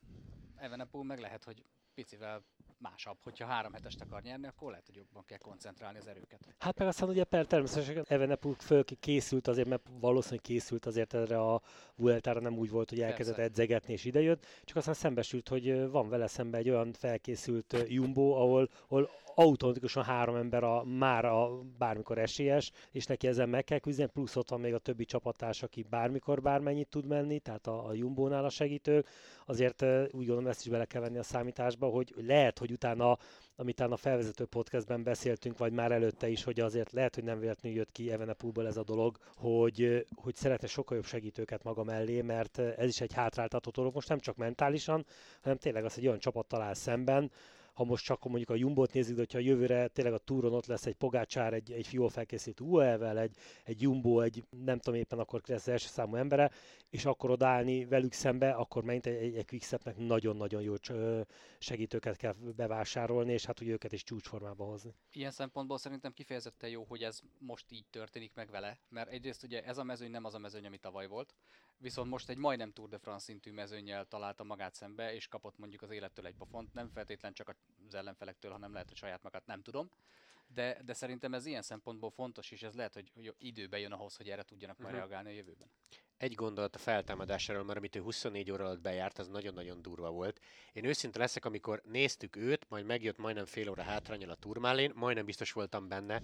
Evenepoel 0.56 1.04
meg 1.04 1.20
lehet, 1.20 1.44
hogy 1.44 1.66
picivel 1.94 2.44
másabb. 2.82 3.18
Hogyha 3.24 3.46
három 3.46 3.74
hetest 3.74 4.02
akar 4.02 4.22
nyerni, 4.22 4.48
akkor 4.48 4.70
lehet, 4.70 4.86
hogy 4.86 4.96
jobban 4.96 5.26
kell 5.26 5.38
koncentrálni 5.38 5.98
az 5.98 6.08
erőket. 6.08 6.56
Hát 6.60 6.78
meg 6.78 6.88
aztán 6.88 7.10
ugye 7.10 7.24
per 7.24 7.46
természetesen 7.46 8.06
Evenepul 8.08 8.56
föl 8.56 8.84
készült 9.00 9.48
azért, 9.48 9.68
mert 9.68 9.88
valószínűleg 10.00 10.44
készült 10.44 10.86
azért 10.86 11.14
erre 11.14 11.40
a 11.40 11.62
Vueltára 11.96 12.40
nem 12.40 12.58
úgy 12.58 12.70
volt, 12.70 12.90
hogy 12.90 13.02
elkezdett 13.02 13.36
Persze. 13.36 13.52
edzegetni 13.52 13.94
és 13.94 14.06
idejött, 14.06 14.46
csak 14.64 14.78
aztán 14.78 14.94
szembesült, 14.94 15.48
hogy 15.48 15.90
van 15.90 16.10
vele 16.10 16.28
szembe 16.28 16.58
egy 16.58 16.70
olyan 16.70 16.94
felkészült 16.94 17.86
Jumbo, 17.88 18.32
ahol, 18.32 18.70
ahol 18.88 19.10
automatikusan 19.42 20.04
három 20.04 20.36
ember 20.36 20.64
a, 20.64 20.84
már 20.84 21.26
a 21.26 21.62
bármikor 21.78 22.18
esélyes, 22.18 22.72
és 22.92 23.06
neki 23.06 23.28
ezen 23.28 23.50
meg 23.50 23.64
kell 23.64 23.80
küzdeni, 23.80 24.10
plusz 24.14 24.36
ott 24.36 24.50
van 24.50 24.60
még 24.60 24.74
a 24.74 24.78
többi 24.78 25.06
csapattárs, 25.06 25.64
aki 25.64 25.86
bármikor 25.90 26.42
bármennyit 26.42 26.88
tud 26.88 27.06
menni, 27.06 27.40
tehát 27.40 27.68
a, 27.68 27.88
a 27.88 27.94
Jumbo-nál 27.94 28.46
a 28.46 28.50
segítők. 28.50 29.08
Azért 29.46 29.82
úgy 30.12 30.26
gondolom 30.26 30.48
ezt 30.48 30.62
is 30.62 30.72
bele 30.72 30.86
kell 30.86 31.02
venni 31.02 31.18
a 31.18 31.24
számításba, 31.24 31.88
hogy 31.88 32.14
lehet, 32.18 32.60
hogy 32.60 32.72
utána, 32.72 33.18
amit 33.56 33.80
a 33.80 33.98
felvezető 33.98 34.46
podcastben 34.46 35.04
beszéltünk, 35.04 35.58
vagy 35.58 35.72
már 35.72 35.92
előtte 35.92 36.28
is, 36.28 36.44
hogy 36.44 36.60
azért 36.60 36.92
lehet, 36.92 37.16
hogy 37.16 37.24
nem 37.24 37.40
véletlenül 37.40 37.78
jött 37.78 37.92
ki 37.92 38.12
Evenepulból 38.12 38.68
ez 38.68 38.78
a 38.78 38.84
dolog, 38.84 39.18
hogy, 39.36 40.06
hogy 40.16 40.36
szeretne 40.36 40.68
sokkal 40.68 40.96
jobb 40.96 41.06
segítőket 41.06 41.64
maga 41.64 41.84
mellé, 41.84 42.22
mert 42.22 42.60
ez 42.60 42.88
is 42.88 43.02
egy 43.02 43.14
hátráltató 43.14 43.72
dolog, 43.72 43.94
most 43.94 44.10
nem 44.10 44.20
csak 44.20 44.36
mentálisan, 44.36 45.06
hanem 45.42 45.58
tényleg 45.58 45.86
az, 45.86 45.94
hogy 45.94 46.08
olyan 46.08 46.20
csapat 46.20 46.48
talál 46.48 46.74
szemben, 46.74 47.32
ha 47.74 47.84
most 47.84 48.06
csak 48.06 48.24
mondjuk 48.24 48.50
a 48.50 48.56
Jumbot 48.56 48.94
nézzük, 48.94 49.16
de 49.16 49.20
hogyha 49.20 49.38
a 49.38 49.42
jövőre 49.42 49.88
tényleg 49.88 50.14
a 50.14 50.18
túron 50.18 50.54
ott 50.54 50.66
lesz 50.66 50.86
egy 50.86 50.96
Pogácsár, 50.96 51.54
egy, 51.54 51.72
egy 51.72 51.88
fiól 51.88 52.10
felkészült 52.10 52.60
UL-vel, 52.60 53.20
egy, 53.20 53.36
egy 53.64 53.82
Jumbo, 53.82 54.20
egy 54.20 54.44
nem 54.50 54.80
tudom 54.80 55.00
éppen 55.00 55.20
akkor 55.20 55.42
lesz 55.46 55.68
első 55.68 55.88
számú 55.88 56.16
embere, 56.16 56.52
és 56.90 57.06
akkor 57.06 57.30
odaállni 57.30 57.86
velük 57.86 58.14
szembe, 58.14 58.52
akkor 58.52 58.84
megint 58.84 59.06
egy, 59.06 59.36
egy, 59.36 59.66
egy 59.84 59.96
nagyon-nagyon 59.98 60.62
jó 60.62 60.74
segítőket 61.60 62.18
kell 62.18 62.36
bevásárolni, 62.56 63.34
és 63.34 63.46
hát 63.46 63.58
hogy 63.58 63.68
őket 63.68 63.92
is 63.92 64.04
csúcsformába 64.04 64.66
hozni. 64.66 64.96
Ilyen 65.12 65.32
szempontból 65.32 65.78
szerintem 65.78 66.14
kifejezetten 66.14 66.70
jó, 66.70 66.84
hogy 66.84 67.04
ez 67.04 67.20
most 67.38 67.72
így 67.72 67.86
történik 67.90 68.32
meg 68.34 68.50
vele, 68.52 68.80
mert 68.90 69.10
egyrészt 69.10 69.44
ugye 69.44 69.64
ez 69.64 69.78
a 69.78 69.84
mezőny 69.84 70.12
nem 70.12 70.26
az 70.26 70.34
a 70.34 70.40
mezőny, 70.40 70.66
ami 70.66 70.78
tavaly 70.78 71.08
volt, 71.08 71.34
viszont 71.82 72.10
most 72.10 72.30
egy 72.30 72.38
majdnem 72.38 72.72
Tour 72.72 72.90
de 72.90 72.98
France 72.98 73.24
szintű 73.24 73.52
mezőnyel 73.52 74.06
találta 74.06 74.44
magát 74.44 74.74
szembe, 74.74 75.14
és 75.14 75.28
kapott 75.28 75.58
mondjuk 75.58 75.82
az 75.82 75.92
élettől 75.92 76.26
egy 76.26 76.36
pofont, 76.36 76.74
nem 76.74 76.90
feltétlen 76.90 77.34
csak 77.34 77.56
az 77.88 77.94
ellenfelektől, 77.94 78.52
hanem 78.52 78.72
lehet, 78.72 78.88
hogy 78.88 78.98
saját 78.98 79.24
magát 79.24 79.46
nem 79.46 79.62
tudom. 79.62 79.90
De, 80.54 80.82
de 80.86 80.94
szerintem 80.94 81.34
ez 81.34 81.46
ilyen 81.46 81.62
szempontból 81.62 82.10
fontos, 82.10 82.52
és 82.52 82.64
ez 82.64 82.74
lehet, 82.74 82.94
hogy, 82.94 83.34
időbe 83.38 83.80
jön 83.80 83.92
ahhoz, 83.92 84.16
hogy 84.16 84.30
erre 84.30 84.44
tudjanak 84.44 84.76
uh-huh. 84.76 84.92
már 84.92 85.00
reagálni 85.00 85.30
a 85.30 85.34
jövőben. 85.34 85.68
Egy 86.18 86.36
gondolat 86.36 86.76
a 86.76 86.80
feltámadásáról, 86.80 87.64
mert 87.64 87.78
amit 87.78 87.96
ő 87.96 88.02
24 88.02 88.52
óra 88.52 88.66
alatt 88.66 88.82
bejárt, 88.82 89.18
az 89.18 89.28
nagyon-nagyon 89.28 89.82
durva 89.82 90.12
volt. 90.12 90.40
Én 90.74 90.86
őszinte 90.86 91.20
leszek, 91.20 91.46
amikor 91.46 91.82
néztük 91.86 92.36
őt, 92.36 92.70
majd 92.70 92.86
megjött 92.86 93.18
majdnem 93.18 93.46
fél 93.46 93.70
óra 93.70 93.84
hátrányal 93.84 94.30
a 94.30 94.36
turmálén, 94.36 94.92
majdnem 94.96 95.26
biztos 95.26 95.52
voltam 95.52 95.88
benne, 95.88 96.22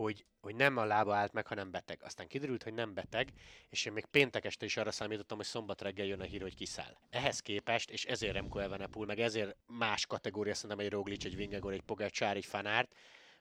hogy, 0.00 0.26
hogy 0.40 0.54
nem 0.54 0.76
a 0.76 0.84
lába 0.84 1.14
állt 1.14 1.32
meg, 1.32 1.46
hanem 1.46 1.70
beteg. 1.70 2.00
Aztán 2.02 2.26
kiderült, 2.26 2.62
hogy 2.62 2.74
nem 2.74 2.94
beteg, 2.94 3.32
és 3.68 3.84
én 3.84 3.92
még 3.92 4.04
péntek 4.04 4.44
este 4.44 4.64
is 4.64 4.76
arra 4.76 4.90
számítottam, 4.90 5.36
hogy 5.36 5.46
szombat 5.46 5.82
reggel 5.82 6.06
jön 6.06 6.20
a 6.20 6.24
hír, 6.24 6.40
hogy 6.40 6.54
kiszáll. 6.54 6.96
Ehhez 7.10 7.40
képest, 7.40 7.90
és 7.90 8.04
ezért 8.04 8.32
Remco 8.32 8.58
Evenepoel, 8.58 9.06
meg 9.06 9.20
ezért 9.20 9.56
más 9.66 10.06
kategória, 10.06 10.54
szerintem 10.54 10.78
egy 10.78 10.92
Roglic, 10.92 11.24
egy 11.24 11.36
Vingegor, 11.36 11.72
egy 11.72 11.80
Pogacsár, 11.80 12.36
egy 12.36 12.44
Fanárt, 12.44 12.94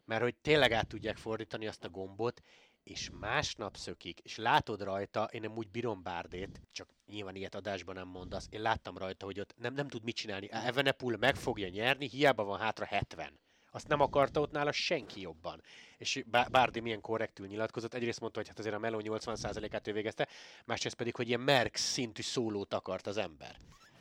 mert 0.06 0.22
hogy 0.22 0.36
tényleg 0.36 0.72
át 0.72 0.88
tudják 0.88 1.18
fordítani 1.18 1.68
azt 1.68 1.84
a 1.84 1.90
gombot, 1.90 2.42
és 2.84 3.10
másnap 3.20 3.76
szökik, 3.76 4.20
és 4.20 4.38
látod 4.38 4.82
rajta, 4.82 5.24
én 5.32 5.42
nem 5.42 5.58
úgy 5.58 5.72
bírom 5.72 6.04
Bárdét, 6.04 6.62
csak 6.72 6.90
nyilván 7.06 7.36
ilyet 7.36 7.56
adásban 7.56 7.96
nem 7.96 8.08
mondasz, 8.08 8.48
én 8.50 8.62
láttam 8.62 8.98
rajta, 8.98 9.26
hogy 9.26 9.40
ott 9.40 9.54
nem, 9.58 9.74
nem 9.74 9.88
tud 9.88 10.04
mit 10.04 10.16
csinálni. 10.16 10.52
Evenepul 10.52 11.18
meg 11.18 11.36
fogja 11.36 11.68
nyerni, 11.68 12.08
hiába 12.08 12.44
van 12.44 12.60
hátra 12.60 12.86
70. 12.86 13.40
Azt 13.72 13.88
nem 13.88 14.02
akarta 14.02 14.40
ott 14.40 14.52
nála 14.52 14.72
senki 14.72 15.22
jobban. 15.22 15.62
És 15.98 16.24
Bárdi 16.52 16.80
milyen 16.80 17.02
korrektül 17.02 17.48
nyilatkozott. 17.48 17.94
Egyrészt 17.94 18.20
mondta, 18.20 18.40
hogy 18.40 18.48
hát 18.48 18.60
azért 18.60 18.76
a 18.76 18.80
Meló 18.80 19.02
80%-át 19.04 19.88
ő 19.88 19.94
végezte, 19.94 20.28
másrészt 20.66 20.96
pedig, 20.96 21.16
hogy 21.16 21.28
ilyen 21.28 21.40
Merck 21.40 21.76
szintű 21.76 22.22
szólót 22.22 22.74
akart 22.74 23.08
az 23.08 23.18
ember. 23.18 23.56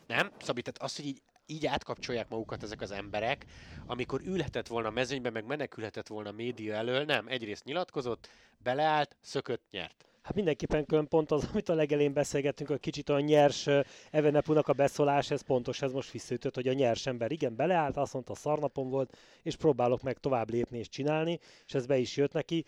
Nem? 0.07 0.31
Szabi, 0.41 0.63
tehát 0.63 0.83
az, 0.83 0.97
hogy 0.97 1.07
így 1.07 1.23
így 1.51 1.67
átkapcsolják 1.67 2.29
magukat 2.29 2.63
ezek 2.63 2.81
az 2.81 2.91
emberek, 2.91 3.47
amikor 3.87 4.21
ülhetett 4.25 4.67
volna 4.67 4.89
a 4.89 4.91
mezőnybe, 4.91 5.31
meg 5.31 5.45
menekülhetett 5.45 6.07
volna 6.07 6.29
a 6.29 6.33
média 6.33 6.75
elől, 6.75 7.05
nem, 7.05 7.29
egyrészt 7.29 7.65
nyilatkozott, 7.65 8.29
beleállt, 8.59 9.17
szökött, 9.21 9.63
nyert. 9.71 10.05
Hát 10.29 10.37
mindenképpen 10.37 10.87
külön 10.87 11.09
pont 11.09 11.31
az, 11.31 11.45
amit 11.53 11.69
a 11.69 11.75
legelén 11.75 12.13
beszélgettünk, 12.13 12.69
hogy 12.69 12.81
kicsit 12.81 13.09
a 13.09 13.21
nyers 13.21 13.69
Evenepunak 14.11 14.69
a 14.69 14.73
beszólás, 14.73 15.31
ez 15.31 15.41
pontos, 15.41 15.83
ez 15.83 15.93
most 15.93 16.11
visszaütött, 16.11 16.55
hogy 16.55 16.69
a 16.69 16.73
nyers 16.73 17.07
ember 17.07 17.33
igen 17.33 17.57
beleállt, 17.57 17.97
azt 17.97 18.13
mondta, 18.13 18.35
szarnapon 18.35 18.91
volt, 18.91 19.17
és 19.43 19.57
próbálok 19.57 20.03
meg 20.03 20.19
tovább 20.19 20.51
lépni 20.51 20.79
és 20.79 20.89
csinálni, 20.89 21.39
és 21.67 21.75
ez 21.75 21.87
be 21.87 21.99
is 21.99 22.17
jött 22.17 22.33
neki 22.33 22.65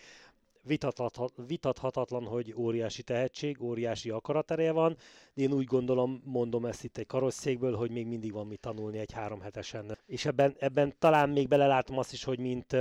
vitathatatlan, 1.46 2.24
hogy 2.24 2.54
óriási 2.56 3.02
tehetség, 3.02 3.62
óriási 3.62 4.10
akaratereje 4.10 4.72
van, 4.72 4.96
de 5.34 5.42
én 5.42 5.52
úgy 5.52 5.64
gondolom, 5.64 6.22
mondom 6.24 6.64
ezt 6.64 6.84
itt 6.84 6.98
egy 6.98 7.06
karosszékből, 7.06 7.76
hogy 7.76 7.90
még 7.90 8.06
mindig 8.06 8.32
van 8.32 8.46
mit 8.46 8.60
tanulni 8.60 8.98
egy 8.98 9.12
három 9.12 9.40
hetesen. 9.40 9.98
És 10.06 10.24
ebben, 10.24 10.56
ebben 10.58 10.94
talán 10.98 11.28
még 11.28 11.48
belelátom 11.48 11.98
azt 11.98 12.12
is, 12.12 12.24
hogy 12.24 12.38
mint 12.38 12.76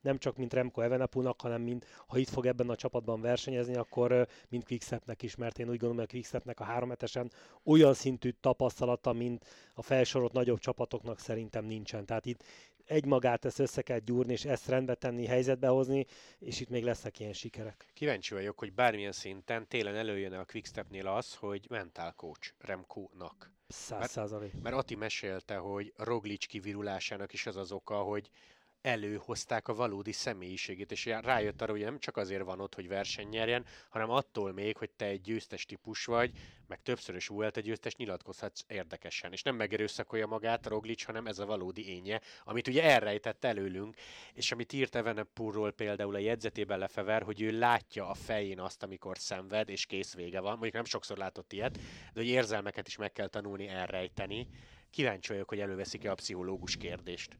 nem 0.00 0.18
csak 0.18 0.36
mint 0.36 0.52
Remco 0.52 0.80
Evenepunak, 0.80 1.40
hanem 1.40 1.62
mint, 1.62 1.86
ha 2.06 2.18
itt 2.18 2.28
fog 2.28 2.46
ebben 2.46 2.68
a 2.70 2.76
csapatban 2.76 3.20
versenyezni, 3.20 3.76
akkor 3.76 4.28
mint 4.48 4.64
Quickstepnek 4.64 5.22
is, 5.22 5.36
mert 5.36 5.58
én 5.58 5.66
úgy 5.68 5.70
gondolom, 5.70 5.96
hogy 5.96 6.04
a 6.04 6.10
Quickstepnek 6.12 6.60
a 6.60 6.64
háromhetesen 6.64 7.30
olyan 7.64 7.94
szintű 7.94 8.30
tapasztalata, 8.40 9.12
mint 9.12 9.44
a 9.74 9.82
felsorolt 9.82 10.32
nagyobb 10.32 10.58
csapatoknak 10.58 11.18
szerintem 11.18 11.64
nincsen. 11.64 12.06
Tehát 12.06 12.26
itt 12.26 12.44
egymagát 12.90 13.44
ezt 13.44 13.58
össze 13.58 13.82
kell 13.82 13.98
gyúrni, 13.98 14.32
és 14.32 14.44
ezt 14.44 14.68
rendbe 14.68 14.94
tenni, 14.94 15.26
helyzetbe 15.26 15.68
hozni, 15.68 16.06
és 16.38 16.60
itt 16.60 16.68
még 16.68 16.84
lesznek 16.84 17.18
ilyen 17.18 17.32
sikerek. 17.32 17.86
Kíváncsi 17.94 18.34
vagyok, 18.34 18.58
hogy 18.58 18.72
bármilyen 18.72 19.12
szinten 19.12 19.68
télen 19.68 19.94
előjön 19.94 20.32
a 20.32 20.44
Quickstepnél 20.44 21.06
az, 21.06 21.34
hogy 21.34 21.66
mentál 21.68 22.12
coach 22.12 22.52
Remco-nak. 22.58 23.52
Száz 23.68 24.10
százalék. 24.10 24.52
Mert, 24.52 24.64
mert 24.64 24.76
Ati 24.76 24.94
mesélte, 24.94 25.56
hogy 25.56 25.92
Roglic 25.96 26.46
kivirulásának 26.46 27.32
is 27.32 27.46
az 27.46 27.56
az 27.56 27.72
oka, 27.72 27.96
hogy 27.96 28.30
előhozták 28.82 29.68
a 29.68 29.74
valódi 29.74 30.12
személyiségét, 30.12 30.92
és 30.92 31.04
rájött 31.04 31.62
arra, 31.62 31.72
hogy 31.72 31.80
nem 31.80 31.98
csak 31.98 32.16
azért 32.16 32.44
van 32.44 32.60
ott, 32.60 32.74
hogy 32.74 32.88
verseny 32.88 33.28
nyerjen, 33.28 33.66
hanem 33.88 34.10
attól 34.10 34.52
még, 34.52 34.76
hogy 34.76 34.90
te 34.90 35.04
egy 35.04 35.20
győztes 35.20 35.66
típus 35.66 36.04
vagy, 36.04 36.32
meg 36.66 36.82
többszörös 36.82 37.26
volt 37.26 37.56
egy 37.56 37.64
győztes, 37.64 37.96
nyilatkozhatsz 37.96 38.64
érdekesen. 38.66 39.32
És 39.32 39.42
nem 39.42 39.56
megerőszakolja 39.56 40.26
magát 40.26 40.66
Roglic, 40.66 41.04
hanem 41.04 41.26
ez 41.26 41.38
a 41.38 41.46
valódi 41.46 41.88
énje, 41.88 42.20
amit 42.44 42.68
ugye 42.68 42.82
elrejtett 42.82 43.44
előlünk, 43.44 43.96
és 44.34 44.52
amit 44.52 44.72
írt 44.72 44.94
Evenepurról 44.94 45.72
például 45.72 46.14
a 46.14 46.18
jegyzetében 46.18 46.78
lefever, 46.78 47.22
hogy 47.22 47.40
ő 47.40 47.58
látja 47.58 48.08
a 48.08 48.14
fején 48.14 48.60
azt, 48.60 48.82
amikor 48.82 49.18
szenved, 49.18 49.68
és 49.68 49.86
kész 49.86 50.14
vége 50.14 50.40
van. 50.40 50.52
Mondjuk 50.52 50.74
nem 50.74 50.84
sokszor 50.84 51.16
látott 51.16 51.52
ilyet, 51.52 51.74
de 52.12 52.20
hogy 52.20 52.28
érzelmeket 52.28 52.86
is 52.86 52.96
meg 52.96 53.12
kell 53.12 53.28
tanulni 53.28 53.68
elrejteni. 53.68 54.48
Kíváncsi 54.90 55.32
vagyok, 55.32 55.48
hogy 55.48 55.60
előveszik-e 55.60 56.10
a 56.10 56.14
pszichológus 56.14 56.76
kérdést. 56.76 57.36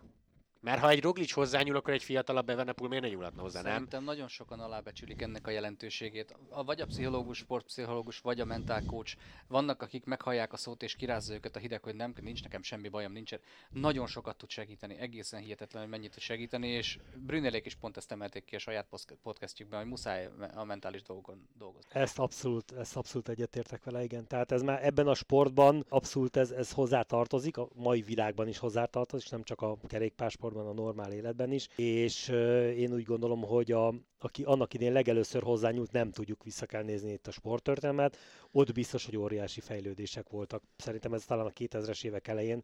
Mert 0.61 0.81
ha 0.81 0.89
egy 0.89 1.03
Roglic 1.03 1.33
hozzányúl, 1.33 1.77
akkor 1.77 1.93
egy 1.93 2.03
fiatalabb 2.03 2.49
Evenepul 2.49 2.89
miért 2.89 3.05
ne 3.05 3.11
nyúlhatna 3.11 3.43
hozzá, 3.43 3.63
nem? 3.63 3.73
Szerintem 3.73 4.05
nagyon 4.05 4.29
sokan 4.29 4.61
alábecsülik 4.61 5.23
ennek 5.23 5.47
a 5.47 5.51
jelentőségét. 5.51 6.37
A, 6.49 6.65
vagy 6.65 6.81
a 6.81 6.87
pszichológus, 6.87 7.39
sportpszichológus, 7.39 8.19
vagy 8.19 8.41
a 8.41 8.45
mentál 8.45 8.85
coach. 8.85 9.17
Vannak, 9.49 9.83
akik 9.83 10.05
meghallják 10.05 10.53
a 10.53 10.57
szót 10.57 10.83
és 10.83 10.97
kirázza 10.97 11.35
őket 11.35 11.57
a 11.57 11.59
hideg, 11.59 11.83
hogy 11.83 11.95
nem, 11.95 12.15
nincs 12.21 12.43
nekem 12.43 12.63
semmi 12.63 12.89
bajom, 12.89 13.13
nincs. 13.13 13.33
Nagyon 13.71 14.07
sokat 14.07 14.37
tud 14.37 14.51
segíteni, 14.51 14.97
egészen 14.99 15.41
hihetetlen, 15.41 15.83
hogy 15.83 15.91
mennyit 15.91 16.11
tud 16.11 16.23
segíteni, 16.23 16.69
és 16.69 16.99
Brünelék 17.17 17.67
is 17.67 17.75
pont 17.75 17.97
ezt 17.97 18.13
emelték 18.13 18.45
ki 18.45 18.55
a 18.55 18.59
saját 18.59 18.87
podcastjukban, 19.23 19.79
hogy 19.79 19.89
muszáj 19.89 20.29
a 20.55 20.65
mentális 20.65 21.03
dolgon 21.03 21.49
dolgozni. 21.59 21.91
Ezt 21.93 22.19
abszolút, 22.19 22.73
ezt 22.73 22.97
abszolút 22.97 23.29
egyetértek 23.29 23.85
vele, 23.85 24.03
igen. 24.03 24.27
Tehát 24.27 24.53
ez 24.53 24.63
már 24.63 24.85
ebben 24.85 25.07
a 25.07 25.15
sportban 25.15 25.85
abszolút 25.89 26.37
ez, 26.37 26.51
ez 26.51 26.73
hozzátartozik, 26.73 27.57
a 27.57 27.69
mai 27.75 28.01
világban 28.01 28.49
is 28.49 28.59
hozzátartozik, 28.59 29.31
nem 29.31 29.43
csak 29.43 29.61
a 29.61 29.77
kerékpársport 29.87 30.50
gyakorlatban, 30.51 30.67
a 30.67 30.83
normál 30.83 31.13
életben 31.13 31.53
is, 31.53 31.69
és 31.77 32.29
én 32.77 32.93
úgy 32.93 33.05
gondolom, 33.05 33.43
hogy 33.43 33.73
a, 33.73 33.95
aki 34.19 34.43
annak 34.43 34.75
idén 34.75 34.93
legelőször 34.93 35.43
hozzányúlt, 35.43 35.93
nem 35.93 36.11
tudjuk 36.11 36.45
vissza 36.45 36.67
kell 36.67 36.83
nézni 36.83 37.13
itt 37.13 37.27
a 37.27 37.31
sporttörténelmet, 37.31 38.17
ott 38.51 38.73
biztos, 38.73 39.05
hogy 39.05 39.17
óriási 39.17 39.61
fejlődések 39.61 40.29
voltak. 40.29 40.63
Szerintem 40.77 41.13
ez 41.13 41.25
talán 41.25 41.47
a 41.47 41.51
2000-es 41.51 42.05
évek 42.05 42.29
elején 42.29 42.63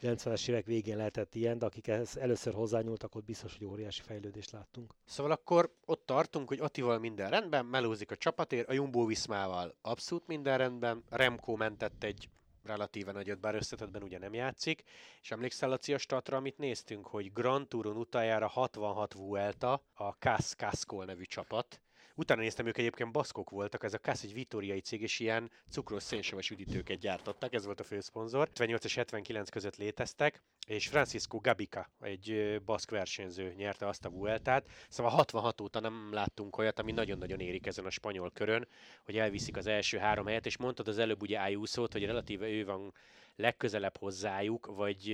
90-es 0.00 0.48
évek 0.48 0.66
végén 0.66 0.96
lehetett 0.96 1.34
ilyen, 1.34 1.58
de 1.58 1.66
akik 1.66 1.88
ezt 1.88 2.16
először 2.16 2.54
hozzányúltak, 2.54 3.14
ott 3.14 3.24
biztos, 3.24 3.56
hogy 3.58 3.66
óriási 3.66 4.02
fejlődést 4.02 4.50
láttunk. 4.50 4.94
Szóval 5.04 5.32
akkor 5.32 5.72
ott 5.84 6.06
tartunk, 6.06 6.48
hogy 6.48 6.60
Attival 6.60 6.98
minden 6.98 7.30
rendben, 7.30 7.66
melózik 7.66 8.10
a 8.10 8.16
csapatér, 8.16 8.64
a 8.68 8.72
Jumbo 8.72 9.06
Viszmával 9.06 9.74
abszolút 9.82 10.26
minden 10.26 10.58
rendben, 10.58 11.02
Remco 11.08 11.56
mentett 11.56 12.04
egy 12.04 12.28
relatíve 12.64 13.12
nagyot, 13.12 13.40
bár 13.40 13.54
összetetben 13.54 14.02
ugye 14.02 14.18
nem 14.18 14.34
játszik. 14.34 14.82
És 15.22 15.30
emlékszel 15.30 15.68
Laci 15.68 15.94
a 15.94 15.98
statra, 15.98 16.36
amit 16.36 16.58
néztünk, 16.58 17.06
hogy 17.06 17.32
Grand 17.32 17.68
Touron 17.68 17.96
utajára 17.96 18.46
66 18.46 19.14
Vuelta, 19.14 19.82
a 19.94 20.18
Kaskol 20.56 21.04
nevű 21.04 21.24
csapat, 21.24 21.80
Utána 22.14 22.40
néztem, 22.40 22.66
ők 22.66 22.78
egyébként 22.78 23.12
baszkok 23.12 23.50
voltak, 23.50 23.84
ez 23.84 23.94
a 23.94 23.98
Kass 23.98 24.22
egy 24.22 24.32
vitóriai 24.32 24.80
cég, 24.80 25.02
és 25.02 25.18
ilyen 25.18 25.50
cukros 25.70 26.02
szénsavas 26.02 26.50
üdítőket 26.50 26.98
gyártottak, 26.98 27.54
ez 27.54 27.64
volt 27.64 27.80
a 27.80 27.84
főszponzor. 27.84 28.46
78 28.46 28.84
és 28.84 28.94
79 28.94 29.48
között 29.48 29.76
léteztek, 29.76 30.42
és 30.66 30.88
Francisco 30.88 31.38
Gabica, 31.38 31.90
egy 32.00 32.56
baszk 32.64 32.90
versenyző 32.90 33.54
nyerte 33.56 33.86
azt 33.86 34.04
a 34.04 34.10
Vueltát. 34.10 34.66
Szóval 34.88 35.12
66 35.12 35.60
óta 35.60 35.80
nem 35.80 36.08
láttunk 36.12 36.58
olyat, 36.58 36.78
ami 36.78 36.92
nagyon-nagyon 36.92 37.40
érik 37.40 37.66
ezen 37.66 37.84
a 37.84 37.90
spanyol 37.90 38.30
körön, 38.30 38.68
hogy 39.04 39.16
elviszik 39.16 39.56
az 39.56 39.66
első 39.66 39.98
három 39.98 40.26
helyet, 40.26 40.46
és 40.46 40.56
mondtad 40.56 40.88
az 40.88 40.98
előbb 40.98 41.22
ugye 41.22 41.38
Ayuso-t, 41.38 41.92
hogy 41.92 42.04
relatíve 42.04 42.48
ő 42.48 42.64
van 42.64 42.92
legközelebb 43.36 43.96
hozzájuk, 43.96 44.66
vagy 44.66 45.12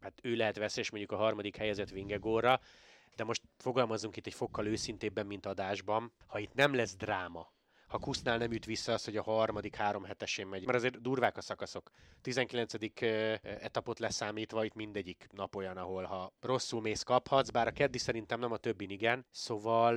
hát 0.00 0.18
ő 0.22 0.34
lehet 0.34 0.56
veszélyes 0.56 0.90
mondjuk 0.90 1.12
a 1.12 1.16
harmadik 1.16 1.56
helyezett 1.56 1.90
Vingegorra, 1.90 2.60
de 3.20 3.26
most 3.26 3.42
fogalmazunk 3.56 4.16
itt 4.16 4.26
egy 4.26 4.34
fokkal 4.34 4.66
őszintébben, 4.66 5.26
mint 5.26 5.46
adásban, 5.46 6.12
ha 6.26 6.38
itt 6.38 6.54
nem 6.54 6.74
lesz 6.74 6.96
dráma, 6.96 7.52
ha 7.90 7.98
Kusznál 7.98 8.38
nem 8.38 8.52
üt 8.52 8.64
vissza 8.64 8.92
az, 8.92 9.04
hogy 9.04 9.16
a 9.16 9.22
harmadik 9.22 9.74
három 9.74 10.04
hetesén 10.04 10.46
megy. 10.46 10.64
Mert 10.64 10.78
azért 10.78 11.00
durvák 11.00 11.36
a 11.36 11.40
szakaszok. 11.40 11.90
19. 12.22 12.74
etapot 13.42 13.98
leszámítva 13.98 14.64
itt 14.64 14.74
mindegyik 14.74 15.26
nap 15.32 15.56
olyan, 15.56 15.76
ahol 15.76 16.04
ha 16.04 16.32
rosszul 16.40 16.80
mész, 16.80 17.02
kaphatsz, 17.02 17.50
bár 17.50 17.66
a 17.66 17.70
keddi 17.70 17.98
szerintem 17.98 18.40
nem 18.40 18.52
a 18.52 18.56
többi 18.56 18.92
igen. 18.92 19.26
Szóval 19.30 19.96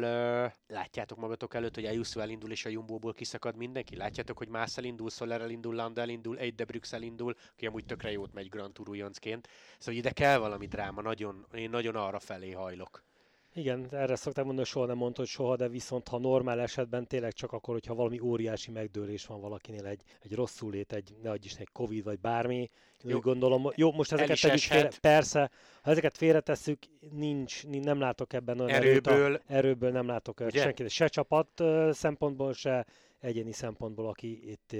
látjátok 0.67 1.17
magatok 1.17 1.53
előtt, 1.53 1.75
hogy 1.75 1.85
Ayuso 1.85 2.19
elindul 2.19 2.51
és 2.51 2.65
a 2.65 2.69
Jumbo-ból 2.69 3.13
kiszakad 3.13 3.55
mindenki? 3.55 3.95
Látjátok, 3.95 4.37
hogy 4.37 4.49
Mász 4.49 4.77
elindul, 4.77 5.09
Soler 5.09 5.41
elindul, 5.41 5.75
Landa 5.75 6.01
elindul, 6.01 6.37
Egy 6.37 6.55
de 6.55 6.65
Brux 6.65 6.93
elindul, 6.93 7.35
aki 7.51 7.65
amúgy 7.65 7.85
tökre 7.85 8.11
jót 8.11 8.33
megy 8.33 8.49
Grand 8.49 8.73
Tour 8.73 8.89
újoncként. 8.89 9.47
Szóval 9.77 9.99
ide 9.99 10.11
kell 10.11 10.37
valami 10.37 10.67
dráma, 10.67 11.01
nagyon, 11.01 11.45
én 11.53 11.69
nagyon 11.69 11.95
arra 11.95 12.19
felé 12.19 12.51
hajlok. 12.51 13.03
Igen, 13.55 13.87
erre 13.91 14.15
szokták 14.15 14.45
mondani, 14.45 14.65
hogy 14.65 14.73
soha 14.75 14.85
nem 14.85 14.97
mondta, 14.97 15.21
hogy 15.21 15.29
soha, 15.29 15.55
de 15.55 15.67
viszont 15.67 16.07
ha 16.07 16.19
normál 16.19 16.59
esetben 16.59 17.07
tényleg 17.07 17.33
csak 17.33 17.51
akkor, 17.51 17.73
hogyha 17.73 17.93
valami 17.93 18.19
óriási 18.19 18.71
megdőlés 18.71 19.25
van 19.25 19.41
valakinél, 19.41 19.85
egy, 19.85 20.01
egy 20.19 20.33
rosszul 20.33 20.71
lét, 20.71 20.93
egy, 20.93 21.15
ne 21.21 21.29
adj 21.29 21.45
is 21.45 21.53
egy 21.53 21.69
Covid 21.71 22.03
vagy 22.03 22.19
bármi, 22.19 22.69
jó, 23.03 23.15
úgy 23.15 23.21
gondolom, 23.21 23.71
jó, 23.75 23.91
most 23.91 24.11
ezeket 24.11 24.41
tegyük 24.41 24.59
félre, 24.59 24.89
persze, 25.01 25.51
ha 25.81 25.91
ezeket 25.91 26.17
félretesszük, 26.17 26.79
nincs, 27.11 27.65
nem 27.67 27.99
látok 27.99 28.33
ebben 28.33 28.59
olyan 28.59 28.81
erőből, 28.81 29.13
erőt, 29.13 29.41
a, 29.47 29.53
erőből. 29.53 29.91
nem 29.91 30.07
látok 30.07 30.39
ugye? 30.39 30.61
senkit, 30.61 30.89
se 30.89 31.07
csapat 31.07 31.63
szempontból, 31.91 32.53
se 32.53 32.85
egyéni 33.19 33.51
szempontból, 33.51 34.07
aki 34.07 34.51
itt 34.51 34.75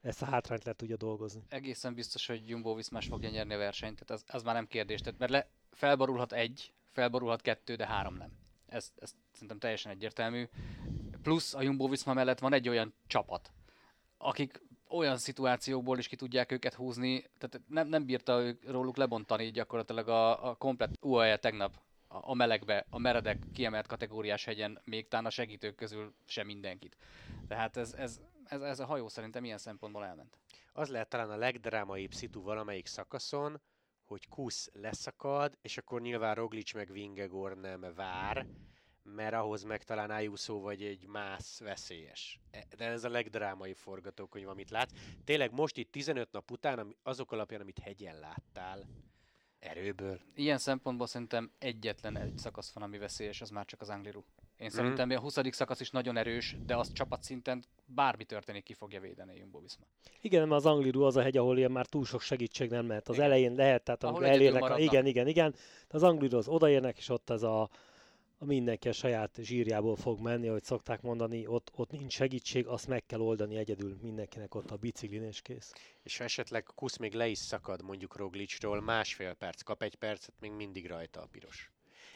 ezt 0.00 0.22
a 0.22 0.24
hátrányt 0.24 0.64
le 0.64 0.72
tudja 0.72 0.96
dolgozni. 0.96 1.42
Egészen 1.48 1.94
biztos, 1.94 2.26
hogy 2.26 2.48
Jumbo 2.48 2.74
Viszmás 2.74 3.06
fogja 3.06 3.30
nyerni 3.30 3.54
a 3.54 3.58
versenyt, 3.58 4.04
tehát 4.04 4.22
az, 4.22 4.34
az 4.34 4.42
már 4.42 4.54
nem 4.54 4.66
kérdés, 4.66 5.00
tehát 5.00 5.18
mert 5.18 5.32
le, 5.32 5.48
felborulhat 5.70 6.32
egy, 6.32 6.72
felborulhat 6.92 7.40
kettő, 7.40 7.74
de 7.74 7.86
három 7.86 8.14
nem. 8.16 8.30
Ez, 8.66 8.92
ez 8.96 9.14
szerintem 9.32 9.58
teljesen 9.58 9.92
egyértelmű. 9.92 10.48
Plusz 11.22 11.54
a 11.54 11.62
Jumbo 11.62 11.88
Viszma 11.88 12.12
mellett 12.12 12.38
van 12.38 12.52
egy 12.52 12.68
olyan 12.68 12.94
csapat, 13.06 13.52
akik 14.18 14.62
olyan 14.88 15.16
szituációkból 15.16 15.98
is 15.98 16.08
ki 16.08 16.16
tudják 16.16 16.52
őket 16.52 16.74
húzni, 16.74 17.24
tehát 17.38 17.60
nem, 17.68 17.88
nem 17.88 18.04
bírta 18.04 18.40
ők, 18.40 18.70
róluk 18.70 18.96
lebontani 18.96 19.50
gyakorlatilag 19.50 20.08
a, 20.08 20.48
a 20.48 20.54
komplet 20.54 20.98
UAE 21.00 21.36
tegnap 21.36 21.80
a, 22.08 22.34
melegbe, 22.34 22.86
a 22.90 22.98
meredek 22.98 23.38
kiemelt 23.52 23.86
kategóriás 23.86 24.44
hegyen, 24.44 24.80
még 24.84 25.08
talán 25.08 25.26
a 25.26 25.30
segítők 25.30 25.74
közül 25.74 26.14
sem 26.26 26.46
mindenkit. 26.46 26.96
Tehát 27.48 27.76
ez, 27.76 27.92
ez, 27.92 28.20
ez, 28.44 28.60
ez 28.60 28.80
a 28.80 28.84
hajó 28.84 29.08
szerintem 29.08 29.44
ilyen 29.44 29.58
szempontból 29.58 30.04
elment. 30.04 30.38
Az 30.72 30.88
lehet 30.88 31.08
talán 31.08 31.30
a 31.30 31.36
legdrámaibb 31.36 32.12
szitu 32.12 32.42
valamelyik 32.42 32.86
szakaszon, 32.86 33.60
hogy 34.10 34.28
Kusz 34.28 34.70
leszakad, 34.72 35.58
és 35.62 35.78
akkor 35.78 36.00
nyilván 36.00 36.34
Roglic 36.34 36.74
meg 36.74 36.92
Vingegor 36.92 37.56
nem 37.56 37.92
vár, 37.94 38.46
mert 39.02 39.34
ahhoz 39.34 39.62
meg 39.62 39.82
talán 39.82 40.10
Ayuso 40.10 40.60
vagy 40.60 40.82
egy 40.82 41.06
más 41.06 41.58
veszélyes. 41.58 42.40
E, 42.50 42.66
de 42.76 42.84
ez 42.84 43.04
a 43.04 43.08
legdrámai 43.08 43.72
forgatókönyv, 43.72 44.48
amit 44.48 44.70
látsz. 44.70 44.92
Tényleg 45.24 45.52
most 45.52 45.76
itt 45.76 45.92
15 45.92 46.32
nap 46.32 46.50
után, 46.50 46.96
azok 47.02 47.32
alapján, 47.32 47.60
amit 47.60 47.78
hegyen 47.78 48.18
láttál, 48.18 48.86
erőből. 49.58 50.20
Ilyen 50.34 50.58
szempontból 50.58 51.06
szerintem 51.06 51.52
egyetlen 51.58 52.16
egy 52.16 52.38
szakasz 52.38 52.72
van, 52.72 52.82
ami 52.82 52.98
veszélyes, 52.98 53.40
az 53.40 53.50
már 53.50 53.64
csak 53.64 53.80
az 53.80 53.88
Angliru. 53.88 54.22
Én 54.60 54.66
mm. 54.66 54.76
szerintem 54.76 55.10
a 55.10 55.18
20. 55.18 55.38
szakasz 55.50 55.80
is 55.80 55.90
nagyon 55.90 56.16
erős, 56.16 56.56
de 56.66 56.76
az 56.76 56.92
csapatszinten 56.92 57.64
bármi 57.84 58.24
történik, 58.24 58.62
ki 58.62 58.74
fogja 58.74 59.00
védeni 59.00 59.36
Jumbo 59.36 59.60
Visma. 59.60 59.84
Igen, 60.20 60.48
mert 60.48 60.64
az 60.64 60.66
Angliru 60.66 61.02
az 61.02 61.16
a 61.16 61.22
hegy, 61.22 61.36
ahol 61.36 61.58
ilyen 61.58 61.70
már 61.70 61.86
túl 61.86 62.04
sok 62.04 62.20
segítség 62.20 62.70
nem 62.70 62.88
lehet. 62.88 63.08
Az 63.08 63.14
igen. 63.14 63.26
elején 63.26 63.54
lehet, 63.54 63.82
tehát 63.82 64.04
ahol 64.04 64.26
elérnek, 64.26 64.62
a, 64.62 64.78
igen, 64.78 65.06
igen, 65.06 65.26
igen. 65.26 65.50
De 65.88 65.96
az 65.96 66.02
Angliru 66.02 66.36
az 66.36 66.48
odaérnek, 66.48 66.98
és 66.98 67.08
ott 67.08 67.30
ez 67.30 67.42
a, 67.42 67.60
a 68.38 68.44
mindenki 68.44 68.88
a 68.88 68.92
saját 68.92 69.38
zsírjából 69.42 69.96
fog 69.96 70.20
menni, 70.20 70.48
ahogy 70.48 70.64
szokták 70.64 71.02
mondani, 71.02 71.46
ott, 71.46 71.70
ott 71.76 71.90
nincs 71.90 72.12
segítség, 72.12 72.66
azt 72.66 72.88
meg 72.88 73.06
kell 73.06 73.20
oldani 73.20 73.56
egyedül 73.56 73.98
mindenkinek 74.02 74.54
ott 74.54 74.70
a 74.70 74.76
biciklin 74.76 75.22
és 75.22 75.42
kész. 75.42 75.72
És 76.02 76.18
ha 76.18 76.24
esetleg 76.24 76.66
Kusz 76.74 76.96
még 76.96 77.14
le 77.14 77.26
is 77.26 77.38
szakad 77.38 77.82
mondjuk 77.82 78.16
Roglicról, 78.16 78.80
másfél 78.80 79.34
perc, 79.34 79.62
kap 79.62 79.82
egy 79.82 79.94
percet, 79.94 80.34
még 80.40 80.50
mindig 80.50 80.86
rajta 80.86 81.20
a 81.20 81.26
piros. 81.30 81.70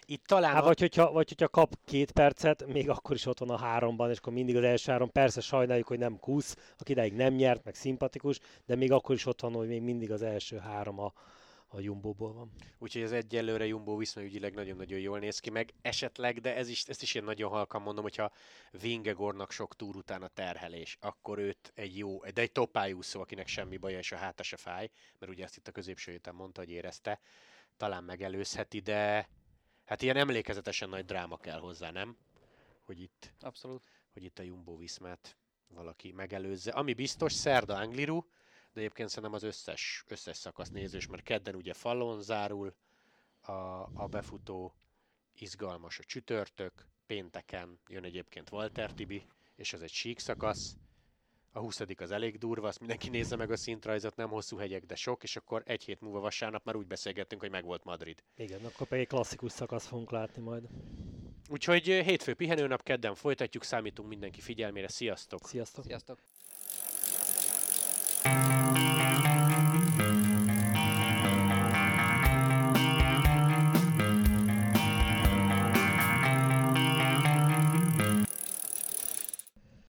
Itt 0.06 0.24
talán... 0.26 0.54
Hát, 0.54 0.64
vagy, 0.64 0.80
hogyha, 0.80 1.12
vagy 1.12 1.28
hogyha 1.28 1.48
kap 1.48 1.74
két 1.84 2.12
percet, 2.12 2.66
még 2.66 2.90
akkor 2.90 3.16
is 3.16 3.26
ott 3.26 3.38
van 3.38 3.50
a 3.50 3.58
háromban, 3.58 4.10
és 4.10 4.18
akkor 4.18 4.32
mindig 4.32 4.56
az 4.56 4.62
első 4.62 4.90
három. 4.92 5.12
Persze 5.12 5.40
sajnáljuk, 5.40 5.86
hogy 5.86 5.98
nem 5.98 6.18
Kusz, 6.18 6.56
aki 6.78 6.92
ideig 6.92 7.12
nem 7.12 7.34
nyert, 7.34 7.64
meg 7.64 7.74
szimpatikus, 7.74 8.38
de 8.66 8.76
még 8.76 8.92
akkor 8.92 9.14
is 9.14 9.26
ott 9.26 9.40
van, 9.40 9.52
hogy 9.52 9.68
még 9.68 9.82
mindig 9.82 10.12
az 10.12 10.22
első 10.22 10.58
három 10.58 10.98
a, 10.98 11.12
a 11.68 11.80
Jumbo-ból 11.80 12.32
van. 12.32 12.50
Úgyhogy 12.78 13.02
az 13.02 13.12
egyelőre 13.12 13.66
Jumbo 13.66 13.96
viszonyügyileg 13.96 14.54
nagyon-nagyon 14.54 14.98
jól 14.98 15.18
néz 15.18 15.38
ki, 15.38 15.50
meg 15.50 15.74
esetleg, 15.82 16.40
de 16.40 16.56
ez 16.56 16.68
is, 16.68 16.84
ezt 16.84 17.02
is 17.02 17.14
én 17.14 17.24
nagyon 17.24 17.50
halkan 17.50 17.82
mondom, 17.82 18.02
hogyha 18.02 18.32
Vingegornak 18.70 19.50
sok 19.50 19.76
túr 19.76 19.96
után 19.96 20.22
a 20.22 20.28
terhelés, 20.28 20.98
akkor 21.00 21.38
őt 21.38 21.72
egy 21.74 21.98
jó, 21.98 22.20
de 22.34 22.40
egy 22.40 22.52
topájú 22.52 23.02
szó, 23.02 23.20
akinek 23.20 23.46
semmi 23.46 23.76
baja, 23.76 23.98
és 23.98 24.12
a 24.12 24.16
háta 24.16 24.42
se 24.42 24.56
fáj, 24.56 24.90
mert 25.18 25.32
ugye 25.32 25.44
ezt 25.44 25.56
itt 25.56 25.68
a 25.68 25.72
középső 25.72 26.10
héten 26.10 26.34
mondta, 26.34 26.60
hogy 26.60 26.70
érezte, 26.70 27.20
talán 27.76 28.04
megelőzheti, 28.04 28.80
de 28.80 29.28
hát 29.84 30.02
ilyen 30.02 30.16
emlékezetesen 30.16 30.88
nagy 30.88 31.04
dráma 31.04 31.36
kell 31.36 31.58
hozzá, 31.58 31.90
nem? 31.90 32.16
Hogy 32.84 33.00
itt, 33.00 33.32
Abszolút. 33.40 33.82
Hogy 34.12 34.24
itt 34.24 34.38
a 34.38 34.42
Jumbo 34.42 34.76
Viszmát 34.76 35.36
valaki 35.68 36.12
megelőzze. 36.12 36.70
Ami 36.70 36.92
biztos, 36.92 37.32
Szerda 37.32 37.76
Angliru, 37.76 38.20
de 38.72 38.80
egyébként 38.80 39.08
szerintem 39.08 39.32
az 39.32 39.42
összes, 39.42 40.04
összes 40.06 40.36
szakasz 40.36 40.68
nézős, 40.70 41.06
mert 41.06 41.22
kedden 41.22 41.54
ugye 41.54 41.72
fallon 41.72 42.22
zárul 42.22 42.74
a, 43.40 43.52
a 43.94 44.06
befutó, 44.10 44.74
izgalmas 45.32 45.98
a 45.98 46.04
csütörtök, 46.04 46.86
pénteken 47.06 47.80
jön 47.88 48.04
egyébként 48.04 48.50
Walter 48.50 48.92
Tibi, 48.92 49.26
és 49.56 49.72
ez 49.72 49.80
egy 49.80 49.92
sík 49.92 50.18
szakasz, 50.18 50.76
a 51.56 51.60
20 51.60 51.80
az 51.96 52.10
elég 52.10 52.38
durva, 52.38 52.68
azt 52.68 52.78
mindenki 52.78 53.08
nézze 53.08 53.36
meg 53.36 53.50
a 53.50 53.56
szintrajzot, 53.56 54.16
nem 54.16 54.28
hosszú 54.28 54.56
hegyek, 54.56 54.84
de 54.84 54.94
sok, 54.94 55.22
és 55.22 55.36
akkor 55.36 55.62
egy 55.66 55.84
hét 55.84 56.00
múlva 56.00 56.20
vasárnap 56.20 56.64
már 56.64 56.76
úgy 56.76 56.86
beszélgettünk, 56.86 57.40
hogy 57.40 57.50
megvolt 57.50 57.84
Madrid. 57.84 58.22
Igen, 58.36 58.64
akkor 58.64 58.86
pedig 58.86 59.06
klasszikus 59.06 59.52
szakasz 59.52 59.86
fogunk 59.86 60.10
látni 60.10 60.42
majd. 60.42 60.64
Úgyhogy 61.48 61.84
hétfő 61.84 62.34
pihenőnap, 62.34 62.82
kedden 62.82 63.14
folytatjuk, 63.14 63.64
számítunk 63.64 64.08
mindenki 64.08 64.40
figyelmére, 64.40 64.88
sziasztok! 64.88 65.46
Sziasztok! 65.46 65.84
Sziasztok! 65.84 66.18